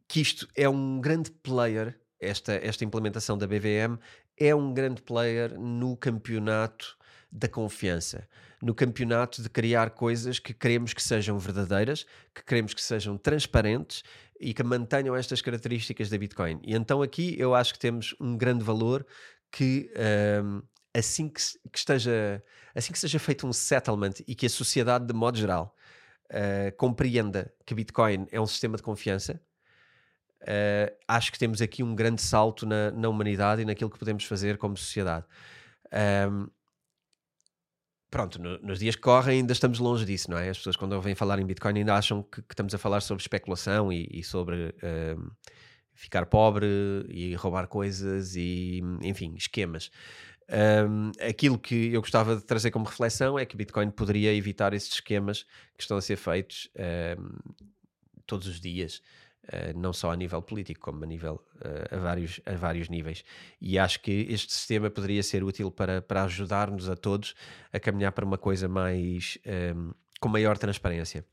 que 0.07 0.21
isto 0.21 0.47
é 0.55 0.67
um 0.67 0.99
grande 0.99 1.31
player, 1.31 1.99
esta, 2.19 2.53
esta 2.53 2.83
implementação 2.83 3.37
da 3.37 3.47
BVM 3.47 3.97
é 4.39 4.55
um 4.55 4.73
grande 4.73 5.01
player 5.01 5.59
no 5.59 5.97
campeonato 5.97 6.97
da 7.31 7.47
confiança, 7.47 8.27
no 8.61 8.73
campeonato 8.73 9.41
de 9.41 9.49
criar 9.49 9.91
coisas 9.91 10.39
que 10.39 10.53
queremos 10.53 10.93
que 10.93 11.03
sejam 11.03 11.37
verdadeiras, 11.37 12.05
que 12.33 12.43
queremos 12.43 12.73
que 12.73 12.81
sejam 12.81 13.17
transparentes 13.17 14.03
e 14.39 14.53
que 14.53 14.63
mantenham 14.63 15.15
estas 15.15 15.41
características 15.41 16.09
da 16.09 16.17
Bitcoin. 16.17 16.59
E 16.63 16.73
então 16.73 17.01
aqui 17.01 17.35
eu 17.37 17.53
acho 17.53 17.73
que 17.73 17.79
temos 17.79 18.15
um 18.19 18.37
grande 18.37 18.63
valor 18.63 19.05
que 19.51 19.91
um, 20.43 20.61
assim 20.93 21.27
que, 21.29 21.41
que, 21.71 21.77
esteja 21.77 22.43
assim 22.73 22.91
que 22.91 22.99
seja 22.99 23.19
feito 23.19 23.45
um 23.45 23.53
settlement 23.53 24.13
e 24.27 24.33
que 24.33 24.45
a 24.45 24.49
sociedade 24.49 25.05
de 25.05 25.13
modo 25.13 25.37
geral 25.37 25.75
uh, 26.31 26.75
compreenda 26.77 27.53
que 27.65 27.75
Bitcoin 27.75 28.27
é 28.31 28.39
um 28.39 28.47
sistema 28.47 28.77
de 28.77 28.83
confiança, 28.83 29.39
uh, 30.43 30.95
acho 31.07 31.31
que 31.31 31.39
temos 31.39 31.61
aqui 31.61 31.83
um 31.83 31.95
grande 31.95 32.21
salto 32.21 32.65
na, 32.65 32.91
na, 32.91 33.09
humanidade 33.09 33.61
e 33.61 33.65
naquilo 33.65 33.89
que 33.89 33.99
podemos 33.99 34.23
fazer 34.23 34.57
como 34.57 34.77
sociedade. 34.77 35.25
Um, 36.31 36.47
pronto, 38.09 38.41
no, 38.41 38.57
nos 38.59 38.79
dias 38.79 38.95
que 38.95 39.01
correm 39.01 39.39
ainda 39.39 39.53
estamos 39.53 39.79
longe 39.79 40.05
disso, 40.05 40.29
não 40.29 40.37
é? 40.37 40.49
As 40.49 40.57
pessoas 40.57 40.75
quando 40.75 40.93
ouvem 40.93 41.15
falar 41.15 41.39
em 41.39 41.45
Bitcoin 41.45 41.77
ainda 41.77 41.95
acham 41.95 42.23
que, 42.23 42.41
que 42.41 42.53
estamos 42.53 42.73
a 42.73 42.77
falar 42.77 43.01
sobre 43.01 43.21
especulação 43.21 43.91
e, 43.91 44.07
e 44.11 44.23
sobre 44.23 44.73
um, 44.83 45.29
ficar 45.93 46.25
pobre 46.25 46.67
e 47.09 47.35
roubar 47.35 47.67
coisas 47.67 48.35
e, 48.35 48.81
enfim, 49.01 49.33
esquemas. 49.35 49.91
Um, 50.51 51.11
aquilo 51.21 51.59
que 51.59 51.93
eu 51.93 52.01
gostava 52.01 52.35
de 52.35 52.43
trazer 52.43 52.71
como 52.71 52.85
reflexão 52.85 53.37
é 53.37 53.45
que 53.45 53.55
Bitcoin 53.55 53.91
poderia 53.91 54.33
evitar 54.33 54.73
esses 54.73 54.93
esquemas 54.93 55.43
que 55.77 55.83
estão 55.83 55.95
a 55.95 56.01
ser 56.01 56.15
feitos 56.15 56.67
todos 58.25 58.47
os 58.47 58.59
dias 58.59 59.01
não 59.75 59.93
só 59.93 60.11
a 60.11 60.15
nível 60.15 60.41
político, 60.41 60.79
como 60.79 61.03
a 61.03 61.07
nível 61.07 61.43
uh, 61.55 61.95
a, 61.95 61.97
vários, 61.97 62.39
a 62.45 62.55
vários 62.55 62.89
níveis. 62.89 63.23
E 63.59 63.79
acho 63.79 63.99
que 64.01 64.27
este 64.29 64.53
sistema 64.53 64.89
poderia 64.89 65.23
ser 65.23 65.43
útil 65.43 65.71
para, 65.71 66.01
para 66.01 66.23
ajudar-nos 66.23 66.89
a 66.89 66.95
todos 66.95 67.35
a 67.73 67.79
caminhar 67.79 68.11
para 68.11 68.25
uma 68.25 68.37
coisa 68.37 68.67
mais 68.67 69.37
um, 69.45 69.49
ehm, 69.51 69.91
com 70.19 70.29
maior 70.29 70.57
transparência. 70.57 71.25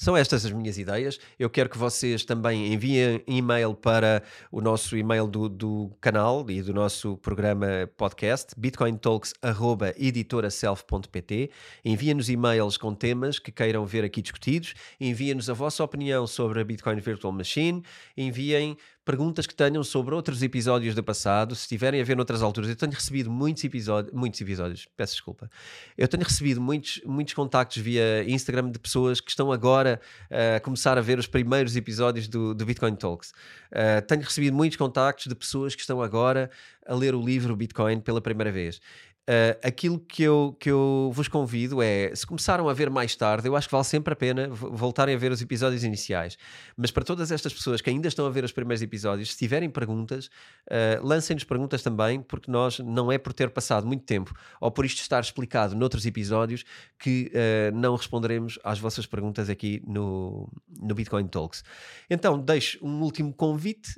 São 0.00 0.16
estas 0.16 0.46
as 0.46 0.52
minhas 0.52 0.78
ideias. 0.78 1.18
Eu 1.36 1.50
quero 1.50 1.68
que 1.68 1.76
vocês 1.76 2.24
também 2.24 2.72
enviem 2.72 3.20
e-mail 3.26 3.74
para 3.74 4.22
o 4.48 4.60
nosso 4.60 4.96
e-mail 4.96 5.26
do, 5.26 5.48
do 5.48 5.90
canal 6.00 6.48
e 6.48 6.62
do 6.62 6.72
nosso 6.72 7.16
programa 7.16 7.90
podcast, 7.96 8.54
bitcointalks.editoraself.pt. 8.56 11.50
Enviem-nos 11.84 12.30
e-mails 12.30 12.76
com 12.76 12.94
temas 12.94 13.40
que 13.40 13.50
queiram 13.50 13.84
ver 13.84 14.04
aqui 14.04 14.22
discutidos. 14.22 14.74
Enviem-nos 15.00 15.50
a 15.50 15.52
vossa 15.52 15.82
opinião 15.82 16.28
sobre 16.28 16.60
a 16.60 16.64
Bitcoin 16.64 17.00
Virtual 17.00 17.32
Machine. 17.32 17.82
Enviem 18.16 18.76
perguntas 19.08 19.46
que 19.46 19.54
tenham 19.54 19.82
sobre 19.82 20.14
outros 20.14 20.42
episódios 20.42 20.94
do 20.94 21.02
passado, 21.02 21.54
se 21.54 21.62
estiverem 21.62 21.98
a 21.98 22.04
ver 22.04 22.14
noutras 22.14 22.42
alturas. 22.42 22.68
Eu 22.68 22.76
tenho 22.76 22.92
recebido 22.92 23.30
muitos 23.30 23.64
episódios, 23.64 24.12
muitos 24.12 24.38
episódios, 24.38 24.86
peço 24.94 25.14
desculpa. 25.14 25.50
Eu 25.96 26.06
tenho 26.06 26.22
recebido 26.22 26.60
muitos, 26.60 27.00
muitos 27.06 27.32
contactos 27.32 27.78
via 27.78 28.22
Instagram 28.28 28.70
de 28.70 28.78
pessoas 28.78 29.18
que 29.18 29.30
estão 29.30 29.50
agora 29.50 29.98
uh, 30.30 30.56
a 30.56 30.60
começar 30.60 30.98
a 30.98 31.00
ver 31.00 31.18
os 31.18 31.26
primeiros 31.26 31.74
episódios 31.74 32.28
do, 32.28 32.54
do 32.54 32.66
Bitcoin 32.66 32.96
Talks. 32.96 33.30
Uh, 33.72 34.04
tenho 34.06 34.20
recebido 34.20 34.54
muitos 34.54 34.76
contactos 34.76 35.26
de 35.26 35.34
pessoas 35.34 35.74
que 35.74 35.80
estão 35.80 36.02
agora 36.02 36.50
a 36.88 36.94
ler 36.94 37.14
o 37.14 37.22
livro 37.22 37.54
Bitcoin 37.54 38.00
pela 38.00 38.20
primeira 38.20 38.50
vez. 38.50 38.80
Uh, 39.28 39.52
aquilo 39.62 40.00
que 40.00 40.22
eu, 40.22 40.56
que 40.58 40.70
eu 40.70 41.10
vos 41.12 41.28
convido 41.28 41.82
é, 41.82 42.10
se 42.14 42.26
começaram 42.26 42.66
a 42.66 42.72
ver 42.72 42.88
mais 42.88 43.14
tarde, 43.14 43.46
eu 43.46 43.54
acho 43.54 43.68
que 43.68 43.72
vale 43.72 43.84
sempre 43.84 44.14
a 44.14 44.16
pena 44.16 44.48
voltarem 44.48 45.14
a 45.14 45.18
ver 45.18 45.30
os 45.30 45.42
episódios 45.42 45.84
iniciais. 45.84 46.38
Mas 46.74 46.90
para 46.90 47.04
todas 47.04 47.30
estas 47.30 47.52
pessoas 47.52 47.82
que 47.82 47.90
ainda 47.90 48.08
estão 48.08 48.24
a 48.24 48.30
ver 48.30 48.42
os 48.42 48.52
primeiros 48.52 48.80
episódios, 48.80 49.32
se 49.32 49.36
tiverem 49.36 49.68
perguntas, 49.68 50.30
uh, 50.70 51.06
lancem-nos 51.06 51.44
perguntas 51.44 51.82
também, 51.82 52.22
porque 52.22 52.50
nós 52.50 52.78
não 52.78 53.12
é 53.12 53.18
por 53.18 53.34
ter 53.34 53.50
passado 53.50 53.86
muito 53.86 54.02
tempo 54.04 54.34
ou 54.62 54.70
por 54.70 54.86
isto 54.86 55.02
estar 55.02 55.20
explicado 55.20 55.76
noutros 55.76 56.06
episódios 56.06 56.64
que 56.98 57.30
uh, 57.34 57.76
não 57.76 57.96
responderemos 57.96 58.58
às 58.64 58.78
vossas 58.78 59.04
perguntas 59.04 59.50
aqui 59.50 59.82
no, 59.86 60.48
no 60.80 60.94
Bitcoin 60.94 61.26
Talks. 61.26 61.62
Então, 62.08 62.38
deixo 62.38 62.78
um 62.82 63.02
último 63.02 63.34
convite: 63.34 63.90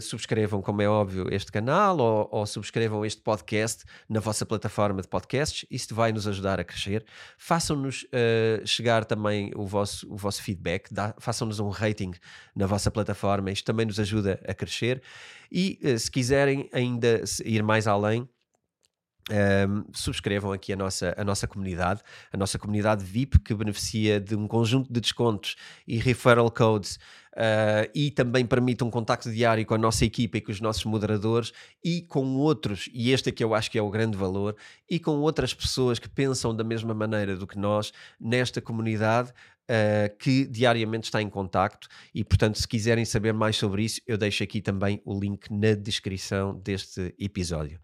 subscrevam, 0.00 0.62
como 0.62 0.80
é 0.82 0.88
óbvio, 0.88 1.26
este 1.34 1.50
canal 1.50 1.98
ou, 1.98 2.11
ou 2.30 2.46
subscrevam 2.46 3.04
este 3.04 3.20
podcast 3.20 3.84
na 4.08 4.20
vossa 4.20 4.46
plataforma 4.46 5.02
de 5.02 5.08
podcasts, 5.08 5.66
isso 5.70 5.94
vai 5.94 6.12
nos 6.12 6.26
ajudar 6.26 6.60
a 6.60 6.64
crescer. 6.64 7.04
Façam-nos 7.38 8.04
uh, 8.04 8.66
chegar 8.66 9.04
também 9.04 9.52
o 9.54 9.66
vosso, 9.66 10.06
o 10.12 10.16
vosso 10.16 10.42
feedback, 10.42 10.88
façam-nos 11.18 11.60
um 11.60 11.68
rating 11.68 12.12
na 12.54 12.66
vossa 12.66 12.90
plataforma, 12.90 13.50
isto 13.50 13.64
também 13.64 13.86
nos 13.86 13.98
ajuda 13.98 14.40
a 14.46 14.54
crescer. 14.54 15.02
E 15.50 15.78
uh, 15.82 15.98
se 15.98 16.10
quiserem 16.10 16.68
ainda 16.72 17.22
ir 17.44 17.62
mais 17.62 17.86
além, 17.86 18.28
um, 19.30 19.84
subscrevam 19.92 20.52
aqui 20.52 20.72
a 20.72 20.76
nossa, 20.76 21.14
a 21.16 21.24
nossa 21.24 21.46
comunidade, 21.46 22.00
a 22.32 22.36
nossa 22.36 22.58
comunidade 22.58 23.04
VIP, 23.04 23.38
que 23.38 23.54
beneficia 23.54 24.20
de 24.20 24.34
um 24.34 24.48
conjunto 24.48 24.92
de 24.92 25.00
descontos 25.00 25.56
e 25.86 25.98
referral 25.98 26.50
codes 26.50 26.96
uh, 27.32 27.88
e 27.94 28.10
também 28.10 28.44
permite 28.44 28.82
um 28.82 28.90
contacto 28.90 29.30
diário 29.30 29.64
com 29.64 29.74
a 29.74 29.78
nossa 29.78 30.04
equipa 30.04 30.38
e 30.38 30.40
com 30.40 30.50
os 30.50 30.60
nossos 30.60 30.84
moderadores 30.84 31.52
e 31.84 32.02
com 32.02 32.36
outros, 32.36 32.88
e 32.92 33.12
este 33.12 33.28
aqui 33.28 33.44
eu 33.44 33.54
acho 33.54 33.70
que 33.70 33.78
é 33.78 33.82
o 33.82 33.90
grande 33.90 34.16
valor, 34.16 34.56
e 34.88 34.98
com 34.98 35.18
outras 35.20 35.54
pessoas 35.54 35.98
que 35.98 36.08
pensam 36.08 36.54
da 36.54 36.64
mesma 36.64 36.94
maneira 36.94 37.36
do 37.36 37.46
que 37.46 37.58
nós 37.58 37.92
nesta 38.20 38.60
comunidade. 38.60 39.32
Uh, 39.62 40.10
que 40.18 40.44
diariamente 40.44 41.04
está 41.04 41.22
em 41.22 41.30
contacto 41.30 41.86
e 42.12 42.24
portanto 42.24 42.58
se 42.58 42.66
quiserem 42.66 43.04
saber 43.04 43.32
mais 43.32 43.54
sobre 43.54 43.84
isso 43.84 44.00
eu 44.08 44.18
deixo 44.18 44.42
aqui 44.42 44.60
também 44.60 45.00
o 45.04 45.18
link 45.18 45.46
na 45.52 45.72
descrição 45.74 46.58
deste 46.58 47.14
episódio. 47.16 47.78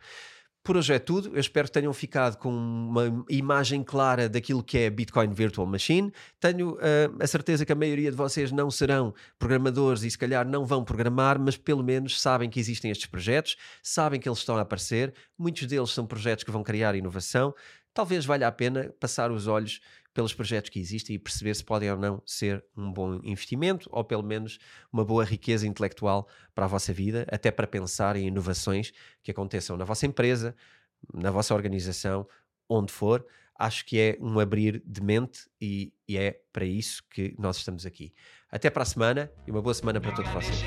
Por 0.68 0.76
hoje 0.76 0.92
é 0.92 0.98
tudo. 0.98 1.30
Eu 1.34 1.40
espero 1.40 1.66
que 1.66 1.72
tenham 1.72 1.94
ficado 1.94 2.36
com 2.36 2.50
uma 2.50 3.24
imagem 3.30 3.82
clara 3.82 4.28
daquilo 4.28 4.62
que 4.62 4.76
é 4.76 4.90
Bitcoin 4.90 5.32
Virtual 5.32 5.66
Machine. 5.66 6.12
Tenho 6.38 6.72
uh, 6.72 6.78
a 7.18 7.26
certeza 7.26 7.64
que 7.64 7.72
a 7.72 7.74
maioria 7.74 8.10
de 8.10 8.16
vocês 8.18 8.52
não 8.52 8.70
serão 8.70 9.14
programadores 9.38 10.02
e 10.02 10.10
se 10.10 10.18
calhar 10.18 10.46
não 10.46 10.66
vão 10.66 10.84
programar, 10.84 11.38
mas 11.38 11.56
pelo 11.56 11.82
menos 11.82 12.20
sabem 12.20 12.50
que 12.50 12.60
existem 12.60 12.90
estes 12.90 13.06
projetos, 13.06 13.56
sabem 13.82 14.20
que 14.20 14.28
eles 14.28 14.40
estão 14.40 14.58
a 14.58 14.60
aparecer. 14.60 15.14
Muitos 15.38 15.66
deles 15.66 15.88
são 15.88 16.06
projetos 16.06 16.44
que 16.44 16.50
vão 16.50 16.62
criar 16.62 16.94
inovação. 16.94 17.54
Talvez 17.94 18.26
valha 18.26 18.46
a 18.46 18.52
pena 18.52 18.92
passar 19.00 19.32
os 19.32 19.46
olhos 19.46 19.80
pelos 20.14 20.34
projetos 20.34 20.70
que 20.70 20.80
existem 20.80 21.16
e 21.16 21.18
perceber 21.18 21.54
se 21.54 21.64
podem 21.64 21.90
ou 21.90 21.96
não 21.96 22.22
ser 22.26 22.64
um 22.76 22.92
bom 22.92 23.20
investimento 23.22 23.88
ou 23.92 24.04
pelo 24.04 24.22
menos 24.22 24.58
uma 24.92 25.04
boa 25.04 25.24
riqueza 25.24 25.66
intelectual 25.66 26.28
para 26.54 26.64
a 26.64 26.68
vossa 26.68 26.92
vida, 26.92 27.26
até 27.30 27.50
para 27.50 27.66
pensar 27.66 28.16
em 28.16 28.26
inovações 28.26 28.92
que 29.22 29.30
aconteçam 29.30 29.76
na 29.76 29.84
vossa 29.84 30.06
empresa, 30.06 30.56
na 31.14 31.30
vossa 31.30 31.54
organização, 31.54 32.26
onde 32.68 32.92
for. 32.92 33.24
Acho 33.58 33.84
que 33.84 33.98
é 33.98 34.16
um 34.20 34.38
abrir 34.38 34.82
de 34.86 35.02
mente 35.02 35.48
e, 35.60 35.92
e 36.06 36.16
é 36.16 36.40
para 36.52 36.64
isso 36.64 37.02
que 37.10 37.34
nós 37.38 37.56
estamos 37.56 37.84
aqui. 37.84 38.12
Até 38.50 38.70
para 38.70 38.82
a 38.82 38.86
semana 38.86 39.30
e 39.46 39.50
uma 39.50 39.60
boa 39.62 39.74
semana 39.74 40.00
para 40.00 40.12
todos 40.12 40.30
vocês. 40.32 40.62